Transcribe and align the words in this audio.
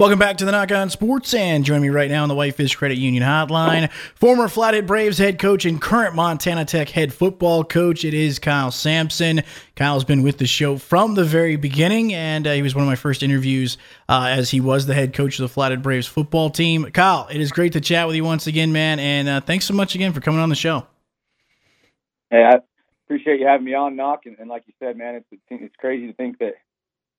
Welcome 0.00 0.18
back 0.18 0.38
to 0.38 0.46
the 0.46 0.52
Nach 0.52 0.72
On 0.72 0.88
Sports, 0.88 1.34
and 1.34 1.62
join 1.62 1.82
me 1.82 1.90
right 1.90 2.10
now 2.10 2.22
on 2.22 2.30
the 2.30 2.34
Whitefish 2.34 2.74
Credit 2.74 2.96
Union 2.96 3.22
Hotline. 3.22 3.92
Former 4.14 4.48
Flathead 4.48 4.86
Braves 4.86 5.18
head 5.18 5.38
coach 5.38 5.66
and 5.66 5.78
current 5.78 6.14
Montana 6.14 6.64
Tech 6.64 6.88
head 6.88 7.12
football 7.12 7.64
coach. 7.64 8.02
It 8.02 8.14
is 8.14 8.38
Kyle 8.38 8.70
Samson. 8.70 9.42
Kyle's 9.76 10.04
been 10.04 10.22
with 10.22 10.38
the 10.38 10.46
show 10.46 10.78
from 10.78 11.16
the 11.16 11.24
very 11.26 11.56
beginning, 11.56 12.14
and 12.14 12.46
uh, 12.46 12.52
he 12.52 12.62
was 12.62 12.74
one 12.74 12.82
of 12.82 12.88
my 12.88 12.96
first 12.96 13.22
interviews 13.22 13.76
uh, 14.08 14.28
as 14.30 14.50
he 14.50 14.58
was 14.58 14.86
the 14.86 14.94
head 14.94 15.12
coach 15.12 15.38
of 15.38 15.42
the 15.42 15.50
Flathead 15.50 15.82
Braves 15.82 16.06
football 16.06 16.48
team. 16.48 16.90
Kyle, 16.92 17.28
it 17.30 17.42
is 17.42 17.52
great 17.52 17.74
to 17.74 17.80
chat 17.82 18.06
with 18.06 18.16
you 18.16 18.24
once 18.24 18.46
again, 18.46 18.72
man, 18.72 18.98
and 19.00 19.28
uh, 19.28 19.42
thanks 19.42 19.66
so 19.66 19.74
much 19.74 19.94
again 19.94 20.14
for 20.14 20.22
coming 20.22 20.40
on 20.40 20.48
the 20.48 20.54
show. 20.54 20.86
Hey, 22.30 22.42
I 22.42 22.60
appreciate 23.04 23.38
you 23.38 23.46
having 23.46 23.66
me 23.66 23.74
on, 23.74 23.96
Nach, 23.96 24.24
and, 24.24 24.38
and 24.38 24.48
like 24.48 24.62
you 24.66 24.72
said, 24.78 24.96
man, 24.96 25.16
it's 25.16 25.42
it's 25.50 25.76
crazy 25.76 26.06
to 26.06 26.14
think 26.14 26.38
that 26.38 26.54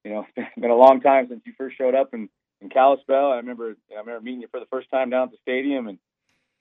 you 0.03 0.09
know 0.09 0.25
it's 0.35 0.59
been 0.59 0.71
a 0.71 0.75
long 0.75 0.99
time 0.99 1.27
since 1.29 1.41
you 1.45 1.53
first 1.55 1.77
showed 1.77 1.93
up 1.93 2.15
and 2.15 2.27
in 2.61 2.69
Kalispell. 2.69 3.31
I 3.31 3.37
remember 3.37 3.75
I 3.91 3.99
remember 3.99 4.21
meeting 4.21 4.41
you 4.41 4.47
for 4.49 4.59
the 4.59 4.67
first 4.67 4.89
time 4.89 5.09
down 5.09 5.23
at 5.23 5.31
the 5.31 5.37
stadium, 5.41 5.87
and 5.87 5.99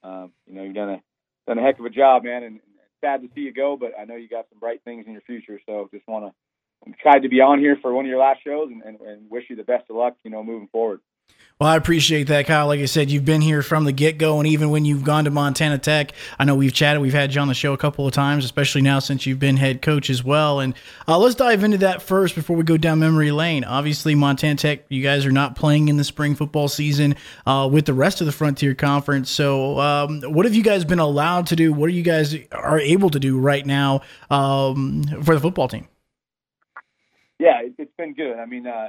um, 0.02 0.32
you 0.46 0.54
know 0.54 0.62
you've 0.64 0.74
done 0.74 0.90
a 0.90 1.02
done 1.46 1.58
a 1.58 1.62
heck 1.62 1.78
of 1.78 1.84
a 1.84 1.90
job, 1.90 2.24
man. 2.24 2.42
And, 2.42 2.54
and 2.54 2.60
sad 3.00 3.22
to 3.22 3.28
see 3.34 3.42
you 3.42 3.52
go, 3.52 3.76
but 3.76 3.92
I 3.98 4.04
know 4.04 4.16
you 4.16 4.28
got 4.28 4.46
some 4.50 4.58
bright 4.58 4.82
things 4.84 5.06
in 5.06 5.12
your 5.12 5.22
future. 5.22 5.60
So 5.66 5.88
just 5.92 6.06
want 6.08 6.26
to 6.26 6.32
I'm 6.86 6.94
excited 6.94 7.22
to 7.22 7.28
be 7.28 7.40
on 7.40 7.58
here 7.58 7.76
for 7.82 7.92
one 7.92 8.06
of 8.06 8.08
your 8.08 8.20
last 8.20 8.42
shows, 8.42 8.70
and, 8.70 8.82
and, 8.82 9.00
and 9.00 9.30
wish 9.30 9.44
you 9.50 9.56
the 9.56 9.64
best 9.64 9.84
of 9.90 9.96
luck, 9.96 10.16
you 10.24 10.30
know, 10.30 10.42
moving 10.42 10.68
forward. 10.68 11.00
Well, 11.60 11.68
I 11.68 11.76
appreciate 11.76 12.28
that, 12.28 12.46
Kyle. 12.46 12.68
Like 12.68 12.80
I 12.80 12.86
said, 12.86 13.10
you've 13.10 13.26
been 13.26 13.42
here 13.42 13.60
from 13.60 13.84
the 13.84 13.92
get 13.92 14.16
go, 14.16 14.38
and 14.38 14.48
even 14.48 14.70
when 14.70 14.86
you've 14.86 15.04
gone 15.04 15.24
to 15.24 15.30
Montana 15.30 15.76
Tech, 15.76 16.12
I 16.38 16.46
know 16.46 16.54
we've 16.54 16.72
chatted, 16.72 17.02
we've 17.02 17.12
had 17.12 17.34
you 17.34 17.40
on 17.42 17.48
the 17.48 17.54
show 17.54 17.74
a 17.74 17.76
couple 17.76 18.06
of 18.06 18.14
times, 18.14 18.46
especially 18.46 18.80
now 18.80 18.98
since 18.98 19.26
you've 19.26 19.38
been 19.38 19.58
head 19.58 19.82
coach 19.82 20.08
as 20.08 20.24
well. 20.24 20.60
And 20.60 20.72
uh, 21.06 21.18
let's 21.18 21.34
dive 21.34 21.62
into 21.62 21.76
that 21.78 22.00
first 22.00 22.34
before 22.34 22.56
we 22.56 22.62
go 22.62 22.78
down 22.78 23.00
memory 23.00 23.30
lane. 23.30 23.64
Obviously, 23.64 24.14
Montana 24.14 24.54
Tech, 24.54 24.86
you 24.88 25.02
guys 25.02 25.26
are 25.26 25.32
not 25.32 25.54
playing 25.54 25.88
in 25.88 25.98
the 25.98 26.04
spring 26.04 26.34
football 26.34 26.66
season 26.66 27.14
uh, 27.44 27.68
with 27.70 27.84
the 27.84 27.92
rest 27.92 28.22
of 28.22 28.26
the 28.26 28.32
Frontier 28.32 28.74
Conference. 28.74 29.30
So, 29.30 29.78
um, 29.80 30.22
what 30.22 30.46
have 30.46 30.54
you 30.54 30.62
guys 30.62 30.86
been 30.86 30.98
allowed 30.98 31.48
to 31.48 31.56
do? 31.56 31.74
What 31.74 31.88
are 31.88 31.92
you 31.92 32.02
guys 32.02 32.34
are 32.52 32.80
able 32.80 33.10
to 33.10 33.20
do 33.20 33.38
right 33.38 33.66
now 33.66 34.00
um, 34.30 35.04
for 35.24 35.34
the 35.34 35.40
football 35.42 35.68
team? 35.68 35.88
Yeah, 37.38 37.60
it, 37.60 37.74
has 37.78 37.88
been 37.98 38.14
good. 38.14 38.38
I 38.38 38.46
mean, 38.46 38.66
uh, 38.66 38.88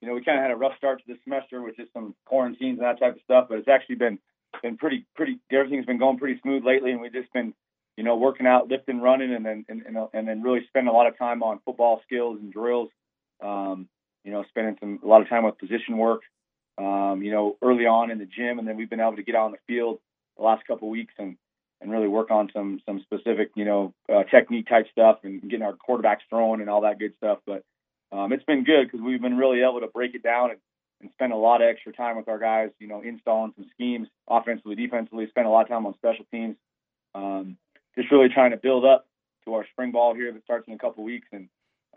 you 0.00 0.08
know, 0.08 0.14
we 0.14 0.24
kind 0.24 0.38
of 0.38 0.42
had 0.42 0.50
a 0.50 0.56
rough 0.56 0.76
start 0.76 1.00
to 1.00 1.04
the 1.06 1.18
semester 1.24 1.62
with 1.62 1.76
just 1.76 1.92
some 1.92 2.14
quarantines 2.24 2.78
and 2.78 2.86
that 2.86 2.98
type 2.98 3.16
of 3.16 3.22
stuff, 3.22 3.46
but 3.48 3.58
it's 3.58 3.68
actually 3.68 3.96
been 3.96 4.18
been 4.62 4.76
pretty 4.76 5.06
pretty. 5.14 5.38
Everything's 5.50 5.86
been 5.86 5.98
going 5.98 6.18
pretty 6.18 6.40
smooth 6.40 6.64
lately, 6.64 6.92
and 6.92 7.00
we've 7.00 7.12
just 7.12 7.32
been, 7.32 7.54
you 7.96 8.04
know, 8.04 8.16
working 8.16 8.46
out, 8.46 8.68
lifting, 8.68 9.00
running, 9.00 9.32
and 9.34 9.44
then 9.44 9.64
and, 9.68 9.82
and, 9.86 9.96
and 10.12 10.28
then 10.28 10.42
really 10.42 10.60
spending 10.68 10.92
a 10.92 10.96
lot 10.96 11.06
of 11.06 11.18
time 11.18 11.42
on 11.42 11.60
football 11.64 12.00
skills 12.04 12.38
and 12.40 12.52
drills. 12.52 12.88
Um, 13.42 13.88
you 14.24 14.32
know, 14.32 14.44
spending 14.48 14.76
some 14.80 15.00
a 15.02 15.06
lot 15.06 15.22
of 15.22 15.28
time 15.28 15.44
with 15.44 15.58
position 15.58 15.96
work. 15.96 16.22
Um, 16.78 17.22
you 17.22 17.30
know, 17.30 17.56
early 17.62 17.84
on 17.84 18.10
in 18.10 18.18
the 18.18 18.26
gym, 18.26 18.58
and 18.58 18.66
then 18.66 18.76
we've 18.76 18.88
been 18.88 19.00
able 19.00 19.16
to 19.16 19.22
get 19.22 19.34
out 19.34 19.46
on 19.46 19.52
the 19.52 19.58
field 19.66 19.98
the 20.36 20.44
last 20.44 20.66
couple 20.66 20.88
of 20.88 20.92
weeks 20.92 21.14
and 21.18 21.36
and 21.80 21.90
really 21.90 22.08
work 22.08 22.30
on 22.30 22.50
some 22.52 22.80
some 22.86 23.00
specific, 23.00 23.50
you 23.54 23.64
know, 23.64 23.94
uh, 24.12 24.24
technique 24.24 24.68
type 24.68 24.86
stuff 24.90 25.18
and 25.24 25.42
getting 25.42 25.62
our 25.62 25.74
quarterbacks 25.74 26.20
throwing 26.28 26.60
and 26.60 26.70
all 26.70 26.82
that 26.82 26.98
good 26.98 27.14
stuff. 27.16 27.38
But 27.46 27.62
um, 28.12 28.32
it's 28.32 28.44
been 28.44 28.64
good 28.64 28.86
because 28.86 29.00
we've 29.00 29.22
been 29.22 29.36
really 29.36 29.62
able 29.62 29.80
to 29.80 29.86
break 29.86 30.14
it 30.14 30.22
down 30.22 30.50
and, 30.50 30.60
and 31.00 31.10
spend 31.12 31.32
a 31.32 31.36
lot 31.36 31.62
of 31.62 31.68
extra 31.68 31.92
time 31.92 32.16
with 32.16 32.28
our 32.28 32.38
guys, 32.38 32.70
you 32.78 32.88
know, 32.88 33.00
installing 33.02 33.52
some 33.56 33.66
schemes 33.72 34.08
offensively, 34.28 34.74
defensively, 34.74 35.26
spend 35.28 35.46
a 35.46 35.50
lot 35.50 35.62
of 35.62 35.68
time 35.68 35.86
on 35.86 35.94
special 35.94 36.24
teams. 36.30 36.56
Um, 37.14 37.56
just 37.96 38.10
really 38.10 38.28
trying 38.28 38.50
to 38.52 38.56
build 38.56 38.84
up 38.84 39.06
to 39.44 39.54
our 39.54 39.66
spring 39.72 39.92
ball 39.92 40.14
here 40.14 40.32
that 40.32 40.44
starts 40.44 40.68
in 40.68 40.74
a 40.74 40.78
couple 40.78 41.04
weeks. 41.04 41.28
And, 41.32 41.48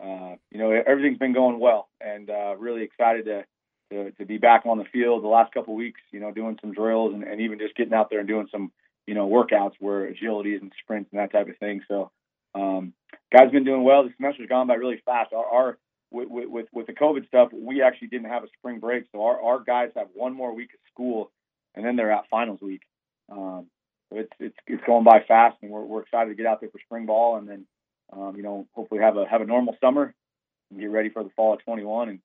uh, 0.02 0.36
you 0.50 0.58
know, 0.58 0.70
everything's 0.70 1.18
been 1.18 1.34
going 1.34 1.58
well 1.58 1.88
and 2.00 2.30
uh, 2.30 2.56
really 2.58 2.82
excited 2.82 3.26
to, 3.26 3.44
to, 3.92 4.10
to 4.12 4.24
be 4.24 4.38
back 4.38 4.66
on 4.66 4.78
the 4.78 4.84
field 4.84 5.22
the 5.22 5.28
last 5.28 5.52
couple 5.52 5.74
weeks, 5.74 6.00
you 6.10 6.20
know, 6.20 6.30
doing 6.30 6.58
some 6.60 6.72
drills 6.72 7.14
and, 7.14 7.24
and 7.24 7.40
even 7.40 7.58
just 7.58 7.76
getting 7.76 7.94
out 7.94 8.10
there 8.10 8.20
and 8.20 8.28
doing 8.28 8.48
some, 8.50 8.72
you 9.06 9.14
know, 9.14 9.28
workouts 9.28 9.74
where 9.78 10.10
agilities 10.10 10.62
and 10.62 10.72
sprints 10.82 11.10
and 11.12 11.20
that 11.20 11.32
type 11.32 11.48
of 11.48 11.58
thing. 11.58 11.82
So, 11.86 12.10
um, 12.54 12.92
guys 13.32 13.50
been 13.50 13.64
doing 13.64 13.84
well. 13.84 14.04
The 14.04 14.10
semester's 14.18 14.48
gone 14.48 14.66
by 14.66 14.74
really 14.74 15.02
fast. 15.04 15.32
Our, 15.32 15.44
our 15.44 15.78
with, 16.14 16.48
with 16.48 16.66
with 16.72 16.86
the 16.86 16.92
COVID 16.92 17.26
stuff, 17.28 17.50
we 17.52 17.82
actually 17.82 18.08
didn't 18.08 18.30
have 18.30 18.44
a 18.44 18.48
spring 18.58 18.78
break, 18.78 19.04
so 19.12 19.22
our 19.24 19.40
our 19.40 19.60
guys 19.60 19.90
have 19.96 20.08
one 20.14 20.34
more 20.34 20.54
week 20.54 20.72
of 20.72 20.80
school, 20.92 21.30
and 21.74 21.84
then 21.84 21.96
they're 21.96 22.12
at 22.12 22.28
finals 22.30 22.60
week. 22.60 22.82
Um, 23.30 23.66
so 24.10 24.18
it's 24.18 24.32
it's 24.38 24.56
it's 24.66 24.84
going 24.86 25.04
by 25.04 25.24
fast, 25.26 25.56
and 25.62 25.70
we're 25.70 25.84
we're 25.84 26.02
excited 26.02 26.30
to 26.30 26.36
get 26.36 26.46
out 26.46 26.60
there 26.60 26.70
for 26.70 26.78
spring 26.78 27.06
ball, 27.06 27.36
and 27.36 27.48
then 27.48 27.66
um, 28.12 28.34
you 28.36 28.42
know 28.42 28.66
hopefully 28.72 29.00
have 29.00 29.16
a 29.16 29.26
have 29.26 29.40
a 29.40 29.46
normal 29.46 29.76
summer 29.80 30.14
and 30.70 30.80
get 30.80 30.90
ready 30.90 31.10
for 31.10 31.24
the 31.24 31.30
fall 31.30 31.54
of 31.54 31.64
21, 31.64 32.08
and 32.08 32.20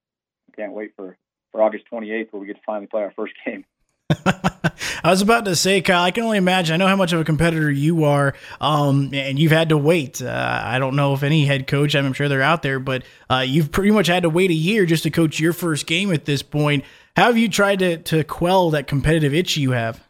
can't 0.55 0.73
wait 0.73 0.93
for 0.95 1.17
for 1.51 1.61
August 1.61 1.85
28th 1.91 2.31
where 2.31 2.39
we 2.39 2.47
get 2.47 2.57
to 2.57 2.61
finally 2.65 2.87
play 2.87 3.01
our 3.01 3.13
first 3.15 3.33
game. 3.45 3.65
I 5.09 5.11
was 5.11 5.23
about 5.23 5.45
to 5.45 5.55
say, 5.55 5.81
Kyle, 5.81 6.03
I 6.03 6.11
can 6.11 6.23
only 6.23 6.37
imagine. 6.37 6.75
I 6.75 6.77
know 6.77 6.85
how 6.85 6.95
much 6.95 7.13
of 7.13 7.19
a 7.19 7.23
competitor 7.23 7.71
you 7.71 8.03
are, 8.03 8.35
um, 8.61 9.09
and 9.11 9.39
you've 9.39 9.51
had 9.51 9.69
to 9.69 9.77
wait. 9.77 10.21
Uh, 10.21 10.61
I 10.63 10.77
don't 10.77 10.95
know 10.95 11.15
if 11.15 11.23
any 11.23 11.45
head 11.45 11.65
coach, 11.65 11.95
I'm 11.95 12.13
sure 12.13 12.29
they're 12.29 12.43
out 12.43 12.61
there, 12.61 12.79
but 12.79 13.01
uh, 13.27 13.39
you've 13.39 13.71
pretty 13.71 13.89
much 13.89 14.05
had 14.05 14.21
to 14.21 14.29
wait 14.29 14.51
a 14.51 14.53
year 14.53 14.85
just 14.85 15.01
to 15.01 15.09
coach 15.09 15.39
your 15.39 15.51
first 15.51 15.87
game 15.87 16.13
at 16.13 16.25
this 16.25 16.43
point. 16.43 16.83
How 17.15 17.25
have 17.25 17.39
you 17.39 17.49
tried 17.49 17.79
to, 17.79 17.97
to 17.97 18.23
quell 18.23 18.69
that 18.69 18.85
competitive 18.85 19.33
itch 19.33 19.57
you 19.57 19.71
have? 19.71 20.07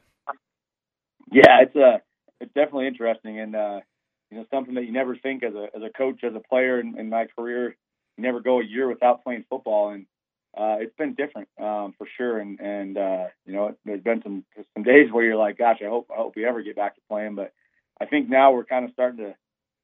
Yeah, 1.32 1.62
it's 1.62 1.76
uh, 1.78 2.00
it's 2.42 2.54
definitely 2.54 2.88
interesting, 2.88 3.40
and 3.40 3.56
uh, 3.56 3.80
you 4.30 4.38
know 4.40 4.46
something 4.52 4.74
that 4.74 4.84
you 4.84 4.92
never 4.92 5.16
think 5.16 5.44
as 5.44 5.54
a 5.54 5.68
as 5.74 5.82
a 5.82 5.98
coach, 5.98 6.26
as 6.26 6.36
a 6.36 6.42
player 6.42 6.78
in, 6.78 7.00
in 7.00 7.08
my 7.08 7.26
career, 7.38 7.70
you 8.18 8.24
never 8.26 8.42
go 8.42 8.60
a 8.60 8.66
year 8.66 8.90
without 8.90 9.24
playing 9.24 9.46
football, 9.50 9.92
and 9.92 10.08
uh, 10.60 10.76
it's 10.82 10.96
been 10.98 11.14
different 11.14 11.48
um, 11.58 11.94
for 11.98 12.06
sure. 12.18 12.38
And 12.40 12.60
and 12.60 12.98
uh, 12.98 13.26
you 13.46 13.54
know, 13.54 13.76
there's 13.86 14.04
been 14.04 14.22
some 14.22 14.44
some 14.74 14.84
days 14.84 15.10
where 15.12 15.24
you're 15.24 15.38
like, 15.38 15.58
gosh, 15.58 15.78
I 15.82 15.88
hope 15.88 16.10
I 16.12 16.18
hope 16.18 16.36
we 16.36 16.46
ever 16.46 16.62
get 16.62 16.76
back 16.76 16.96
to 16.96 17.02
playing. 17.10 17.36
But 17.36 17.54
I 18.02 18.06
think 18.06 18.30
now 18.30 18.52
we're 18.52 18.66
kind 18.66 18.84
of 18.84 18.92
starting 18.92 19.20
to, 19.20 19.36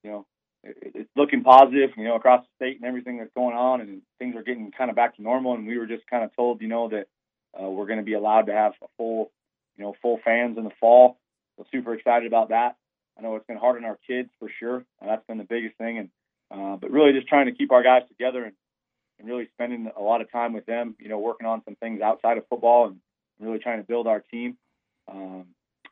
you 0.03 0.09
know, 0.11 0.25
it, 0.63 0.75
it's 0.95 1.09
looking 1.15 1.43
positive, 1.43 1.91
you 1.95 2.03
know, 2.03 2.15
across 2.15 2.43
the 2.43 2.65
state 2.65 2.75
and 2.77 2.85
everything 2.85 3.17
that's 3.17 3.33
going 3.33 3.55
on, 3.55 3.79
and 3.79 4.01
things 4.19 4.35
are 4.35 4.43
getting 4.43 4.71
kind 4.77 4.89
of 4.89 4.97
back 4.97 5.15
to 5.15 5.21
normal. 5.21 5.53
And 5.53 5.65
we 5.65 5.77
were 5.77 5.87
just 5.87 6.05
kind 6.07 6.25
of 6.25 6.35
told, 6.35 6.61
you 6.61 6.67
know, 6.67 6.89
that 6.89 7.07
uh, 7.57 7.69
we're 7.69 7.87
going 7.87 7.99
to 7.99 8.05
be 8.05 8.13
allowed 8.13 8.47
to 8.47 8.53
have 8.53 8.73
a 8.83 8.87
full, 8.97 9.31
you 9.77 9.85
know, 9.85 9.95
full 10.01 10.19
fans 10.25 10.57
in 10.57 10.65
the 10.65 10.71
fall. 10.81 11.17
So 11.57 11.65
super 11.71 11.93
excited 11.93 12.27
about 12.27 12.49
that. 12.49 12.75
I 13.17 13.21
know 13.21 13.37
it's 13.37 13.47
been 13.47 13.55
hard 13.55 13.77
on 13.77 13.85
our 13.85 13.97
kids 14.05 14.29
for 14.39 14.49
sure. 14.59 14.83
And 14.99 15.09
that's 15.09 15.25
been 15.25 15.37
the 15.37 15.45
biggest 15.45 15.77
thing. 15.77 15.99
And 15.99 16.09
uh, 16.51 16.75
but 16.75 16.91
really 16.91 17.13
just 17.13 17.29
trying 17.29 17.45
to 17.45 17.53
keep 17.53 17.71
our 17.71 17.81
guys 17.81 18.03
together 18.09 18.43
and 18.43 18.53
and 19.19 19.27
really 19.27 19.47
spending 19.53 19.89
a 19.95 20.01
lot 20.01 20.21
of 20.21 20.31
time 20.31 20.53
with 20.53 20.65
them, 20.65 20.95
you 20.99 21.09
know, 21.09 21.19
working 21.19 21.47
on 21.47 21.63
some 21.65 21.75
things 21.75 22.01
outside 22.01 22.37
of 22.37 22.47
football 22.47 22.87
and 22.87 22.99
really 23.39 23.59
trying 23.59 23.79
to 23.79 23.87
build 23.87 24.07
our 24.07 24.19
team. 24.19 24.57
Um, 25.11 25.45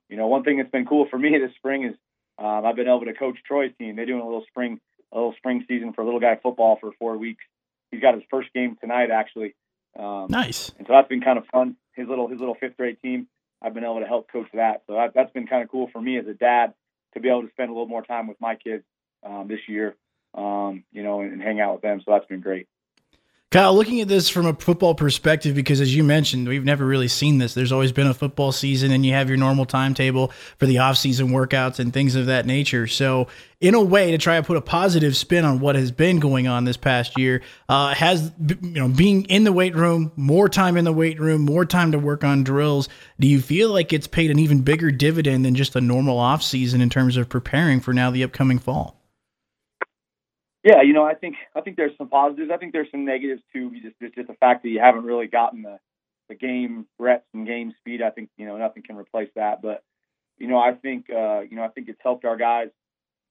you 0.10 0.18
know, 0.18 0.28
one 0.28 0.44
thing 0.44 0.58
that's 0.58 0.72
been 0.72 0.86
cool 0.86 1.08
for 1.10 1.18
me 1.18 1.38
this 1.38 1.56
spring 1.56 1.86
is 1.86 1.96
um, 2.38 2.66
I've 2.66 2.76
been 2.76 2.88
able 2.88 3.06
to 3.06 3.14
coach 3.14 3.38
Troy's 3.46 3.72
team. 3.78 3.96
They're 3.96 4.06
doing 4.06 4.22
a 4.22 4.26
little 4.26 4.46
spring, 4.48 4.80
a 5.12 5.18
little 5.18 5.34
spring 5.38 5.66
season 5.68 5.94
for 5.94 6.04
little 6.04 6.20
guy 6.20 6.38
football 6.42 6.78
for 6.80 6.92
four 7.00 7.18
weeks. 7.18 7.44
He's 7.92 8.02
got 8.02 8.16
his 8.16 8.24
first 8.30 8.52
game 8.54 8.76
tonight, 8.82 9.12
actually. 9.12 9.56
Um, 9.98 10.28
nice. 10.30 10.72
And 10.78 10.88
so 10.88 10.94
that's 10.94 11.08
been 11.08 11.22
kind 11.22 11.38
of 11.38 11.46
fun. 11.48 11.76
His 11.96 12.08
little 12.08 12.28
his 12.28 12.40
little 12.40 12.56
fifth 12.56 12.78
grade 12.78 12.98
team. 13.02 13.28
I've 13.62 13.74
been 13.74 13.84
able 13.84 14.00
to 14.00 14.08
help 14.08 14.32
coach 14.32 14.48
that. 14.54 14.82
So 14.88 14.94
that, 14.94 15.14
that's 15.14 15.32
been 15.32 15.48
kind 15.48 15.64
of 15.64 15.70
cool 15.70 15.90
for 15.94 16.02
me 16.02 16.18
as 16.18 16.28
a 16.28 16.34
dad 16.34 16.74
to 17.14 17.20
be 17.20 17.30
able 17.30 17.44
to 17.44 17.50
spend 17.50 17.70
a 17.70 17.74
little 17.74 17.88
more 17.88 18.02
time 18.02 18.28
with 18.28 18.42
my 18.42 18.56
kids 18.56 18.84
um, 19.24 19.48
this 19.48 19.60
year. 19.68 19.96
Um, 20.34 20.84
you 20.92 21.04
know, 21.04 21.22
and, 21.22 21.34
and 21.34 21.42
hang 21.42 21.62
out 21.62 21.74
with 21.74 21.82
them. 21.84 22.02
So 22.04 22.12
that's 22.12 22.26
been 22.26 22.42
great. 22.42 22.68
Kyle, 23.54 23.76
looking 23.76 24.02
at 24.02 24.08
this 24.08 24.30
from 24.30 24.48
a 24.48 24.56
football 24.56 24.96
perspective, 24.96 25.54
because 25.54 25.80
as 25.80 25.96
you 25.96 26.04
mentioned, 26.04 26.48
we've 26.48 26.66
never 26.66 26.84
really 26.88 27.08
seen 27.08 27.38
this. 27.38 27.54
There's 27.54 27.72
always 27.72 27.92
been 27.92 28.08
a 28.08 28.14
football 28.16 28.52
season, 28.52 28.92
and 28.92 29.06
you 29.06 29.14
have 29.14 29.30
your 29.30 29.38
normal 29.38 29.68
timetable 29.68 30.30
for 30.58 30.66
the 30.66 30.80
off-season 30.80 31.28
workouts 31.28 31.78
and 31.78 31.94
things 31.94 32.16
of 32.16 32.26
that 32.26 32.48
nature. 32.48 32.88
So, 32.88 33.28
in 33.62 33.76
a 33.76 33.80
way, 33.84 34.10
to 34.10 34.18
try 34.18 34.38
to 34.38 34.44
put 34.44 34.58
a 34.58 34.62
positive 34.62 35.16
spin 35.16 35.46
on 35.46 35.60
what 35.60 35.76
has 35.76 35.92
been 35.92 36.20
going 36.20 36.48
on 36.48 36.66
this 36.66 36.78
past 36.78 37.16
year, 37.16 37.44
uh, 37.70 37.94
has 37.94 38.32
you 38.40 38.58
know 38.72 38.88
being 38.88 39.26
in 39.26 39.44
the 39.44 39.54
weight 39.54 39.76
room, 39.76 40.12
more 40.16 40.50
time 40.50 40.76
in 40.76 40.84
the 40.84 40.92
weight 40.92 41.20
room, 41.20 41.44
more 41.44 41.64
time 41.64 41.92
to 41.92 42.00
work 42.00 42.24
on 42.24 42.44
drills. 42.44 42.90
Do 43.20 43.28
you 43.28 43.40
feel 43.40 43.70
like 43.70 43.94
it's 43.94 44.08
paid 44.08 44.32
an 44.32 44.40
even 44.40 44.62
bigger 44.62 44.90
dividend 44.90 45.46
than 45.46 45.54
just 45.54 45.76
a 45.76 45.82
normal 45.82 46.18
off-season 46.18 46.82
in 46.82 46.90
terms 46.90 47.18
of 47.18 47.30
preparing 47.30 47.82
for 47.82 47.94
now 47.94 48.10
the 48.10 48.24
upcoming 48.24 48.58
fall? 48.58 49.03
Yeah, 50.64 50.82
you 50.82 50.94
know, 50.94 51.04
I 51.04 51.14
think 51.14 51.36
I 51.56 51.62
think 51.62 51.78
there's 51.78 51.98
some 51.98 52.08
positives. 52.10 52.50
I 52.54 52.58
think 52.58 52.72
there's 52.74 52.90
some 52.92 53.06
negatives 53.06 53.42
too. 53.54 53.72
Just 53.82 54.00
just, 54.02 54.16
just 54.16 54.28
the 54.28 54.34
fact 54.36 54.64
that 54.64 54.70
you 54.70 54.80
haven't 54.80 55.04
really 55.04 55.28
gotten 55.28 55.62
the 55.62 55.80
the 56.30 56.36
game 56.36 56.86
reps 57.00 57.26
and 57.34 57.46
game 57.46 57.74
speed. 57.80 58.02
I 58.02 58.12
think 58.12 58.30
you 58.38 58.46
know 58.46 58.58
nothing 58.58 58.84
can 58.84 58.96
replace 58.96 59.30
that. 59.36 59.62
But 59.62 59.84
you 60.38 60.48
know, 60.48 60.58
I 60.58 60.74
think 60.74 61.08
uh, 61.10 61.42
you 61.42 61.58
know 61.58 61.64
I 61.64 61.68
think 61.68 61.90
it's 61.90 62.00
helped 62.02 62.26
our 62.26 62.38
guys. 62.38 62.70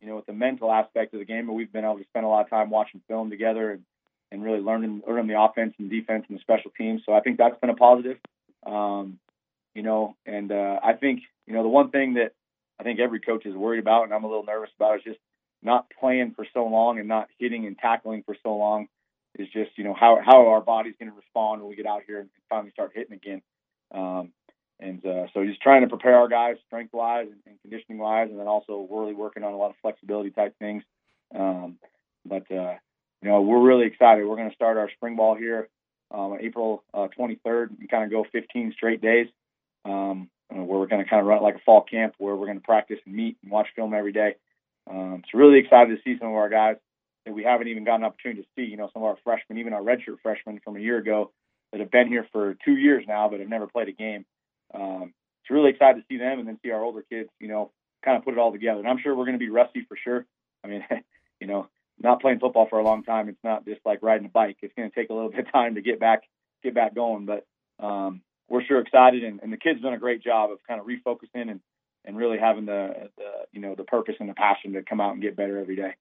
You 0.00 0.08
know, 0.08 0.17
with 0.17 0.26
the 0.26 0.32
mental 0.32 0.70
aspect 0.70 1.14
of 1.14 1.20
the 1.20 1.25
game, 1.25 1.46
but 1.46 1.52
we've 1.52 1.73
been 1.73 1.84
able 1.84 1.99
to 1.99 2.05
spend 2.05 2.26
a 2.26 2.29
lot 2.29 2.44
of 2.44 2.50
time 2.50 2.70
watching 2.70 3.00
film 3.06 3.31
together 3.31 3.70
and, 3.70 3.82
and 4.32 4.43
really 4.43 4.58
learning 4.58 5.02
learning 5.06 5.29
the 5.29 5.40
offense 5.40 5.75
and 5.79 5.88
defense 5.88 6.25
and 6.29 6.37
the 6.37 6.43
special 6.43 6.73
teams. 6.76 7.02
So 7.06 7.12
I 7.14 7.20
think 7.20 7.38
that's 7.38 7.58
been 7.61 7.70
a 7.70 7.75
positive. 7.76 8.19
Um, 8.67 9.19
you 9.75 9.82
know, 9.82 10.17
and 10.26 10.52
uh, 10.52 10.81
I 10.82 10.94
think 10.94 11.20
you 11.46 11.55
know 11.55 11.62
the 11.62 11.69
one 11.69 11.90
thing 11.90 12.14
that 12.14 12.32
I 12.81 12.82
think 12.82 13.00
every 13.00 13.20
coach 13.20 13.46
is 13.46 13.55
worried 13.55 13.79
about, 13.81 14.05
and 14.05 14.12
I'm 14.12 14.25
a 14.25 14.29
little 14.29 14.44
nervous 14.44 14.70
about, 14.76 14.96
is 14.99 15.05
just 15.05 15.20
not 15.62 15.87
playing 15.99 16.32
for 16.35 16.47
so 16.53 16.67
long 16.67 16.99
and 16.99 17.09
not 17.09 17.29
hitting 17.38 17.67
and 17.67 17.79
tackling 17.79 18.23
for 18.25 18.37
so 18.43 18.56
long. 18.56 18.88
is 19.38 19.49
just 19.53 19.70
you 19.76 19.85
know 19.85 19.94
how 19.94 20.20
how 20.25 20.49
our 20.49 20.61
body's 20.61 20.94
going 20.99 21.11
to 21.11 21.17
respond 21.17 21.61
when 21.61 21.70
we 21.70 21.76
get 21.76 21.87
out 21.87 22.03
here 22.06 22.20
and 22.20 22.31
finally 22.49 22.70
start 22.73 22.93
hitting 22.94 23.14
again. 23.14 23.43
Um, 23.94 24.32
and 24.81 25.05
uh, 25.06 25.26
so 25.32 25.44
just 25.44 25.61
trying 25.61 25.82
to 25.82 25.88
prepare 25.88 26.17
our 26.17 26.29
guys 26.29 26.56
strength 26.67 26.93
wise 26.93 27.29
and, 27.31 27.41
and, 27.47 27.61
conditioning 27.61 27.99
wise, 27.99 28.29
and 28.31 28.41
then 28.41 28.49
also 28.49 28.88
really 28.91 29.14
working 29.14 29.44
on 29.44 29.53
a 29.53 29.56
lot 29.56 29.70
of 29.70 29.76
flexibility 29.81 30.31
type 30.31 30.55
things. 30.59 30.82
Um, 31.35 31.79
but 32.25 32.50
uh, 32.50 32.75
you 33.23 33.29
know 33.29 33.43
we're 33.43 33.61
really 33.62 33.87
excited. 33.87 34.26
We're 34.26 34.37
going 34.37 34.50
to 34.50 34.56
start 34.56 34.76
our 34.76 34.91
spring 34.91 35.17
ball 35.17 35.35
here 35.35 35.69
um, 36.12 36.37
April 36.41 36.85
uh, 36.93 37.08
23rd 37.19 37.81
and 37.81 37.91
kind 37.91 38.05
of 38.05 38.11
go 38.11 38.25
15 38.31 38.73
straight 38.76 39.00
days. 39.00 39.29
Um, 39.85 40.29
where 40.49 40.79
we're 40.79 40.87
going 40.87 41.03
to 41.03 41.08
kind 41.08 41.20
of 41.20 41.26
run 41.26 41.38
it 41.38 41.43
like 41.43 41.56
a 41.56 41.61
fall 41.65 41.82
camp 41.82 42.15
where 42.19 42.37
we're 42.37 42.47
going 42.47 42.61
to 42.61 42.65
practice 42.65 42.99
and 43.06 43.15
meet 43.15 43.38
and 43.43 43.50
watch 43.50 43.69
film 43.75 43.94
every 43.94 44.12
day. 44.12 44.35
Um, 44.90 45.23
so 45.31 45.38
really 45.38 45.58
excited 45.58 45.96
to 45.96 46.02
see 46.02 46.19
some 46.19 46.29
of 46.29 46.34
our 46.34 46.49
guys 46.49 46.76
that 47.25 47.32
we 47.32 47.44
haven't 47.44 47.69
even 47.69 47.84
gotten 47.84 48.02
an 48.02 48.08
opportunity 48.08 48.43
to 48.43 48.49
see. 48.56 48.69
You 48.69 48.76
know, 48.76 48.90
some 48.93 49.02
of 49.02 49.08
our 49.08 49.17
freshmen, 49.25 49.58
even 49.58 49.73
our 49.73 49.82
redshirt 49.82 50.20
freshmen 50.23 50.61
from 50.64 50.76
a 50.76 50.81
year 50.81 50.99
ago 50.99 51.31
that 51.73 51.81
have 51.81 51.90
been 51.90 52.08
here 52.08 52.26
for 52.32 52.56
two 52.64 52.76
years 52.76 53.05
now, 53.06 53.29
but 53.29 53.40
have 53.40 53.49
never 53.49 53.67
played 53.67 53.88
a 53.88 53.93
game. 53.93 54.25
Um, 54.75 55.12
it's 55.43 55.50
really 55.50 55.70
excited 55.70 56.00
to 56.00 56.06
see 56.08 56.19
them 56.19 56.38
and 56.38 56.49
then 56.49 56.58
see 56.62 56.70
our 56.70 56.82
older 56.82 57.05
kids, 57.11 57.31
you 57.40 57.49
know, 57.49 57.70
kind 58.05 58.17
of 58.17 58.25
put 58.25 58.34
it 58.34 58.38
all 58.38 58.52
together. 58.52 58.81
And 58.81 58.88
I'm 58.88 58.99
sure 59.02 59.14
we're 59.14 59.25
going 59.25 59.38
to 59.38 59.44
be 59.44 59.50
rusty 59.50 59.84
for 59.88 59.96
sure. 59.96 60.26
I 60.64 60.69
mean, 60.69 60.84
you 61.40 61.46
know, 61.46 61.69
not 62.00 62.20
playing 62.20 62.40
football 62.40 62.67
for 62.69 62.79
a 62.79 62.84
long 62.84 63.05
time, 63.05 63.29
it's 63.29 63.43
not 63.44 63.64
just 63.64 63.81
like 63.84 64.00
riding 64.02 64.26
a 64.26 64.31
bike. 64.31 64.56
It's 64.62 64.75
going 64.76 64.90
to 64.90 64.94
take 64.94 65.11
a 65.11 65.14
little 65.14 65.31
bit 65.34 65.46
of 65.46 65.52
time 65.52 65.75
to 65.76 65.82
get 65.82 66.00
back, 66.00 66.23
get 66.62 66.75
back 66.75 66.94
going. 66.94 67.26
But 67.26 67.46
um, 67.84 68.23
we're 68.49 68.64
sure 68.64 68.81
excited, 68.81 69.25
and, 69.25 69.40
and 69.43 69.52
the 69.52 69.56
kids 69.56 69.81
done 69.81 69.94
a 69.94 69.99
great 69.99 70.23
job 70.23 70.50
of 70.50 70.58
kind 70.69 70.81
of 70.81 70.87
refocusing 70.87 71.50
and 71.50 71.61
and 72.05 72.17
really 72.17 72.39
having 72.39 72.67
the, 72.67 73.11
the 73.17 73.31
you 73.53 73.61
know 73.61 73.75
the 73.75 73.85
purpose 73.85 74.15
and 74.21 74.29
the 74.29 74.35
passion 74.35 74.73
to 74.73 74.83
come 74.83 75.01
out 75.01 75.13
and 75.13 75.23
get 75.23 75.37
better 75.37 75.59
every 75.59 75.77
day. 75.77 75.95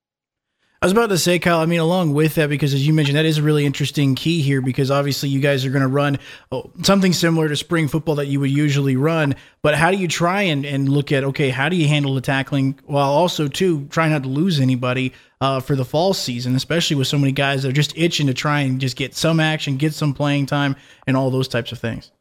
I 0.84 0.88
was 0.88 0.94
about 0.94 1.10
to 1.10 1.18
say, 1.20 1.38
Kyle, 1.38 1.60
I 1.60 1.68
mean, 1.68 1.80
along 1.80 2.16
with 2.16 2.34
that, 2.36 2.50
because 2.50 2.74
as 2.74 2.88
you 2.88 2.92
mentioned, 2.92 3.16
that 3.16 3.26
is 3.26 3.38
a 3.38 3.44
really 3.44 3.68
interesting 3.68 4.16
key 4.16 4.42
here 4.42 4.62
because 4.62 4.90
obviously 4.90 5.30
you 5.30 5.40
guys 5.40 5.64
are 5.64 5.70
going 5.70 5.84
to 5.84 5.88
run 5.88 6.18
oh, 6.52 6.72
something 6.82 7.14
similar 7.14 7.48
to 7.48 7.56
spring 7.56 7.88
football 7.88 8.16
that 8.16 8.26
you 8.26 8.40
would 8.40 8.50
usually 8.50 8.96
run. 8.96 9.36
But 9.62 9.76
how 9.76 9.92
do 9.92 9.98
you 9.98 10.08
try 10.08 10.42
and, 10.42 10.66
and 10.66 10.90
look 10.90 11.12
at, 11.12 11.24
okay, 11.24 11.52
how 11.52 11.70
do 11.70 11.76
you 11.76 11.88
handle 11.88 12.16
the 12.16 12.22
tackling 12.22 12.80
while 12.86 13.12
also, 13.12 13.48
too, 13.48 13.86
trying 13.92 14.10
not 14.10 14.24
to 14.24 14.30
lose 14.30 14.60
anybody 14.60 15.14
uh, 15.40 15.60
for 15.60 15.76
the 15.76 15.86
fall 15.86 16.16
season, 16.16 16.56
especially 16.56 16.96
with 16.96 17.06
so 17.06 17.20
many 17.20 17.32
guys 17.32 17.62
that 17.62 17.70
are 17.70 17.74
just 17.74 17.96
itching 17.96 18.26
to 18.26 18.34
try 18.34 18.62
and 18.62 18.82
just 18.82 18.96
get 18.96 19.14
some 19.14 19.40
action, 19.40 19.78
get 19.78 19.94
some 19.94 20.16
playing 20.16 20.48
time, 20.48 20.76
and 21.06 21.16
all 21.16 21.30
those 21.30 21.48
types 21.48 21.72
of 21.72 21.78
things? 21.78 22.12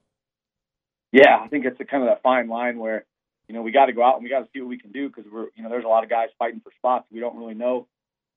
Yeah, 1.12 1.38
I 1.42 1.48
think 1.48 1.64
it's 1.64 1.80
a 1.80 1.84
kind 1.86 2.02
of 2.02 2.10
that 2.10 2.22
fine 2.22 2.48
line 2.48 2.78
where, 2.78 3.06
you 3.50 3.56
know, 3.56 3.62
we 3.62 3.72
got 3.72 3.86
to 3.86 3.92
go 3.92 4.04
out 4.04 4.14
and 4.14 4.22
we 4.22 4.30
got 4.30 4.40
to 4.40 4.48
see 4.52 4.60
what 4.60 4.68
we 4.68 4.78
can 4.78 4.92
do 4.92 5.08
because 5.08 5.24
we're, 5.30 5.48
you 5.56 5.64
know, 5.64 5.68
there's 5.68 5.84
a 5.84 5.88
lot 5.88 6.04
of 6.04 6.10
guys 6.10 6.28
fighting 6.38 6.60
for 6.60 6.70
spots. 6.78 7.06
We 7.10 7.18
don't 7.18 7.36
really 7.36 7.54
know 7.54 7.88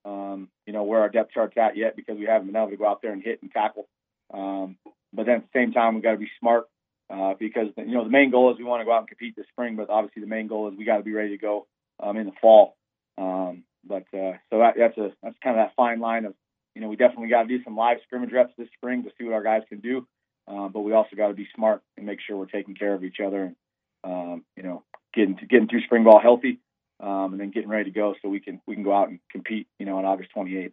um, 0.04 0.48
you 0.66 0.72
know, 0.72 0.82
where 0.82 1.00
our 1.00 1.08
depth 1.08 1.32
chart's 1.32 1.56
at 1.56 1.76
yet 1.76 1.96
because 1.96 2.18
we 2.18 2.26
haven't 2.26 2.46
been 2.46 2.56
able 2.56 2.70
to 2.70 2.76
go 2.76 2.86
out 2.86 3.00
there 3.02 3.12
and 3.12 3.22
hit 3.22 3.40
and 3.42 3.50
tackle. 3.50 3.88
Um, 4.32 4.76
but 5.12 5.26
then 5.26 5.36
at 5.36 5.42
the 5.42 5.58
same 5.58 5.72
time, 5.72 5.94
we 5.94 6.00
got 6.00 6.12
to 6.12 6.18
be 6.18 6.30
smart 6.40 6.66
uh, 7.10 7.34
because 7.38 7.68
you 7.76 7.94
know 7.94 8.04
the 8.04 8.10
main 8.10 8.30
goal 8.30 8.52
is 8.52 8.58
we 8.58 8.64
want 8.64 8.80
to 8.80 8.84
go 8.84 8.92
out 8.92 9.00
and 9.00 9.08
compete 9.08 9.36
this 9.36 9.46
spring, 9.52 9.76
but 9.76 9.90
obviously 9.90 10.20
the 10.20 10.28
main 10.28 10.46
goal 10.46 10.68
is 10.68 10.76
we 10.76 10.84
got 10.84 10.98
to 10.98 11.02
be 11.02 11.12
ready 11.12 11.30
to 11.30 11.38
go 11.38 11.66
um, 12.02 12.16
in 12.16 12.26
the 12.26 12.32
fall. 12.40 12.76
Um, 13.16 13.64
but 13.86 14.04
uh, 14.12 14.32
so 14.50 14.58
that, 14.58 14.74
that's 14.76 14.98
a 14.98 15.12
that's 15.22 15.36
kind 15.42 15.58
of 15.58 15.66
that 15.66 15.76
fine 15.76 16.00
line 16.00 16.24
of 16.24 16.34
you 16.74 16.82
know 16.82 16.88
we 16.88 16.96
definitely 16.96 17.28
got 17.28 17.42
to 17.42 17.48
do 17.48 17.62
some 17.62 17.76
live 17.76 17.98
scrimmage 18.04 18.32
reps 18.32 18.52
this 18.58 18.68
spring 18.76 19.04
to 19.04 19.10
see 19.16 19.24
what 19.24 19.34
our 19.34 19.42
guys 19.42 19.62
can 19.68 19.80
do, 19.80 20.06
uh, 20.48 20.68
but 20.68 20.80
we 20.80 20.92
also 20.92 21.16
got 21.16 21.28
to 21.28 21.34
be 21.34 21.48
smart 21.54 21.82
and 21.96 22.06
make 22.06 22.18
sure 22.26 22.36
we're 22.36 22.46
taking 22.46 22.74
care 22.74 22.94
of 22.94 23.04
each 23.04 23.20
other 23.24 23.44
and 23.44 23.56
um, 24.04 24.44
you 24.56 24.62
know 24.62 24.82
getting 25.14 25.38
getting 25.48 25.68
through 25.68 25.82
spring 25.82 26.04
ball 26.04 26.20
healthy 26.20 26.58
um, 27.00 27.32
and 27.32 27.40
then 27.40 27.50
getting 27.50 27.68
ready 27.68 27.84
to 27.84 27.90
go 27.90 28.14
so 28.22 28.28
we 28.28 28.40
can 28.40 28.60
we 28.66 28.74
can 28.74 28.84
go 28.84 28.94
out 28.94 29.08
and 29.08 29.20
compete, 29.30 29.68
you 29.78 29.86
know, 29.86 29.98
on 29.98 30.04
August 30.04 30.30
28th. 30.36 30.72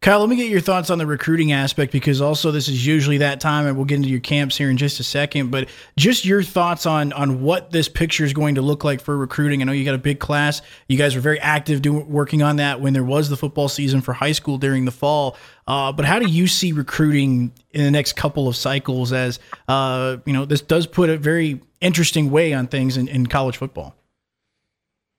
Kyle, 0.00 0.18
let 0.18 0.28
me 0.28 0.34
get 0.34 0.50
your 0.50 0.60
thoughts 0.60 0.90
on 0.90 0.98
the 0.98 1.06
recruiting 1.06 1.52
aspect 1.52 1.92
because 1.92 2.20
also 2.20 2.50
this 2.50 2.66
is 2.66 2.84
usually 2.84 3.18
that 3.18 3.40
time, 3.40 3.66
and 3.66 3.76
we'll 3.76 3.84
get 3.84 3.96
into 3.96 4.08
your 4.08 4.18
camps 4.18 4.56
here 4.56 4.68
in 4.68 4.76
just 4.76 4.98
a 4.98 5.04
second. 5.04 5.52
But 5.52 5.68
just 5.96 6.24
your 6.24 6.42
thoughts 6.42 6.86
on 6.86 7.12
on 7.12 7.40
what 7.40 7.70
this 7.70 7.88
picture 7.88 8.24
is 8.24 8.32
going 8.32 8.56
to 8.56 8.62
look 8.62 8.82
like 8.82 9.00
for 9.00 9.16
recruiting. 9.16 9.62
I 9.62 9.64
know 9.64 9.70
you 9.70 9.84
got 9.84 9.94
a 9.94 9.98
big 9.98 10.18
class. 10.18 10.60
You 10.88 10.98
guys 10.98 11.14
were 11.14 11.20
very 11.20 11.38
active 11.38 11.82
doing 11.82 12.08
working 12.08 12.42
on 12.42 12.56
that 12.56 12.80
when 12.80 12.94
there 12.94 13.04
was 13.04 13.28
the 13.28 13.36
football 13.36 13.68
season 13.68 14.00
for 14.00 14.12
high 14.12 14.32
school 14.32 14.58
during 14.58 14.86
the 14.86 14.90
fall. 14.90 15.36
Uh, 15.68 15.92
but 15.92 16.04
how 16.04 16.18
do 16.18 16.28
you 16.28 16.48
see 16.48 16.72
recruiting 16.72 17.52
in 17.70 17.84
the 17.84 17.90
next 17.92 18.14
couple 18.14 18.48
of 18.48 18.56
cycles? 18.56 19.12
As 19.12 19.38
uh, 19.68 20.16
you 20.26 20.32
know, 20.32 20.44
this 20.44 20.62
does 20.62 20.88
put 20.88 21.10
a 21.10 21.16
very 21.16 21.60
interesting 21.82 22.30
way 22.30 22.52
on 22.52 22.66
things 22.66 22.96
in, 22.96 23.08
in 23.08 23.26
college 23.26 23.56
football. 23.56 23.94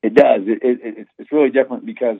It 0.02 0.14
does. 0.14 0.42
It, 0.46 0.60
it, 0.64 0.80
it's 0.84 1.10
it's 1.18 1.32
really 1.32 1.50
different 1.50 1.86
because 1.86 2.18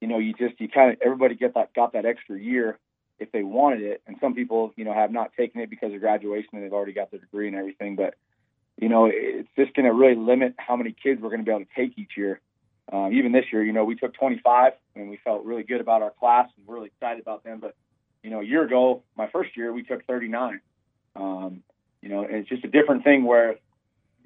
you 0.00 0.08
know 0.08 0.18
you 0.18 0.32
just 0.32 0.60
you 0.60 0.68
kind 0.68 0.92
of 0.92 0.98
everybody 1.04 1.34
get 1.34 1.54
that 1.54 1.74
got 1.74 1.92
that 1.92 2.06
extra 2.06 2.38
year 2.38 2.78
if 3.18 3.30
they 3.32 3.42
wanted 3.42 3.82
it, 3.82 4.02
and 4.06 4.16
some 4.20 4.34
people 4.34 4.72
you 4.76 4.84
know 4.84 4.94
have 4.94 5.12
not 5.12 5.32
taken 5.36 5.60
it 5.60 5.68
because 5.68 5.92
of 5.92 6.00
graduation 6.00 6.48
and 6.54 6.64
they've 6.64 6.72
already 6.72 6.92
got 6.92 7.10
their 7.10 7.20
degree 7.20 7.48
and 7.48 7.56
everything. 7.56 7.96
But 7.96 8.14
you 8.80 8.88
know 8.88 9.10
it's 9.12 9.48
just 9.56 9.74
going 9.74 9.86
to 9.86 9.92
really 9.92 10.16
limit 10.16 10.54
how 10.58 10.76
many 10.76 10.92
kids 10.92 11.20
we're 11.20 11.28
going 11.28 11.40
to 11.40 11.44
be 11.44 11.50
able 11.50 11.64
to 11.64 11.74
take 11.76 11.98
each 11.98 12.12
year. 12.16 12.40
Um, 12.90 13.12
even 13.12 13.32
this 13.32 13.44
year, 13.52 13.64
you 13.64 13.72
know, 13.72 13.84
we 13.84 13.94
took 13.94 14.12
25 14.12 14.72
and 14.96 15.08
we 15.08 15.18
felt 15.24 15.44
really 15.44 15.62
good 15.62 15.80
about 15.80 16.02
our 16.02 16.10
class 16.10 16.48
and 16.56 16.68
really 16.68 16.88
excited 16.88 17.22
about 17.22 17.44
them. 17.44 17.60
But 17.60 17.74
you 18.22 18.30
know, 18.30 18.40
a 18.40 18.44
year 18.44 18.64
ago, 18.64 19.02
my 19.16 19.28
first 19.28 19.56
year, 19.56 19.72
we 19.72 19.82
took 19.82 20.04
39. 20.06 20.60
Um, 21.16 21.62
you 22.02 22.08
know, 22.08 22.26
it's 22.28 22.48
just 22.48 22.64
a 22.64 22.68
different 22.68 23.04
thing 23.04 23.24
where 23.24 23.56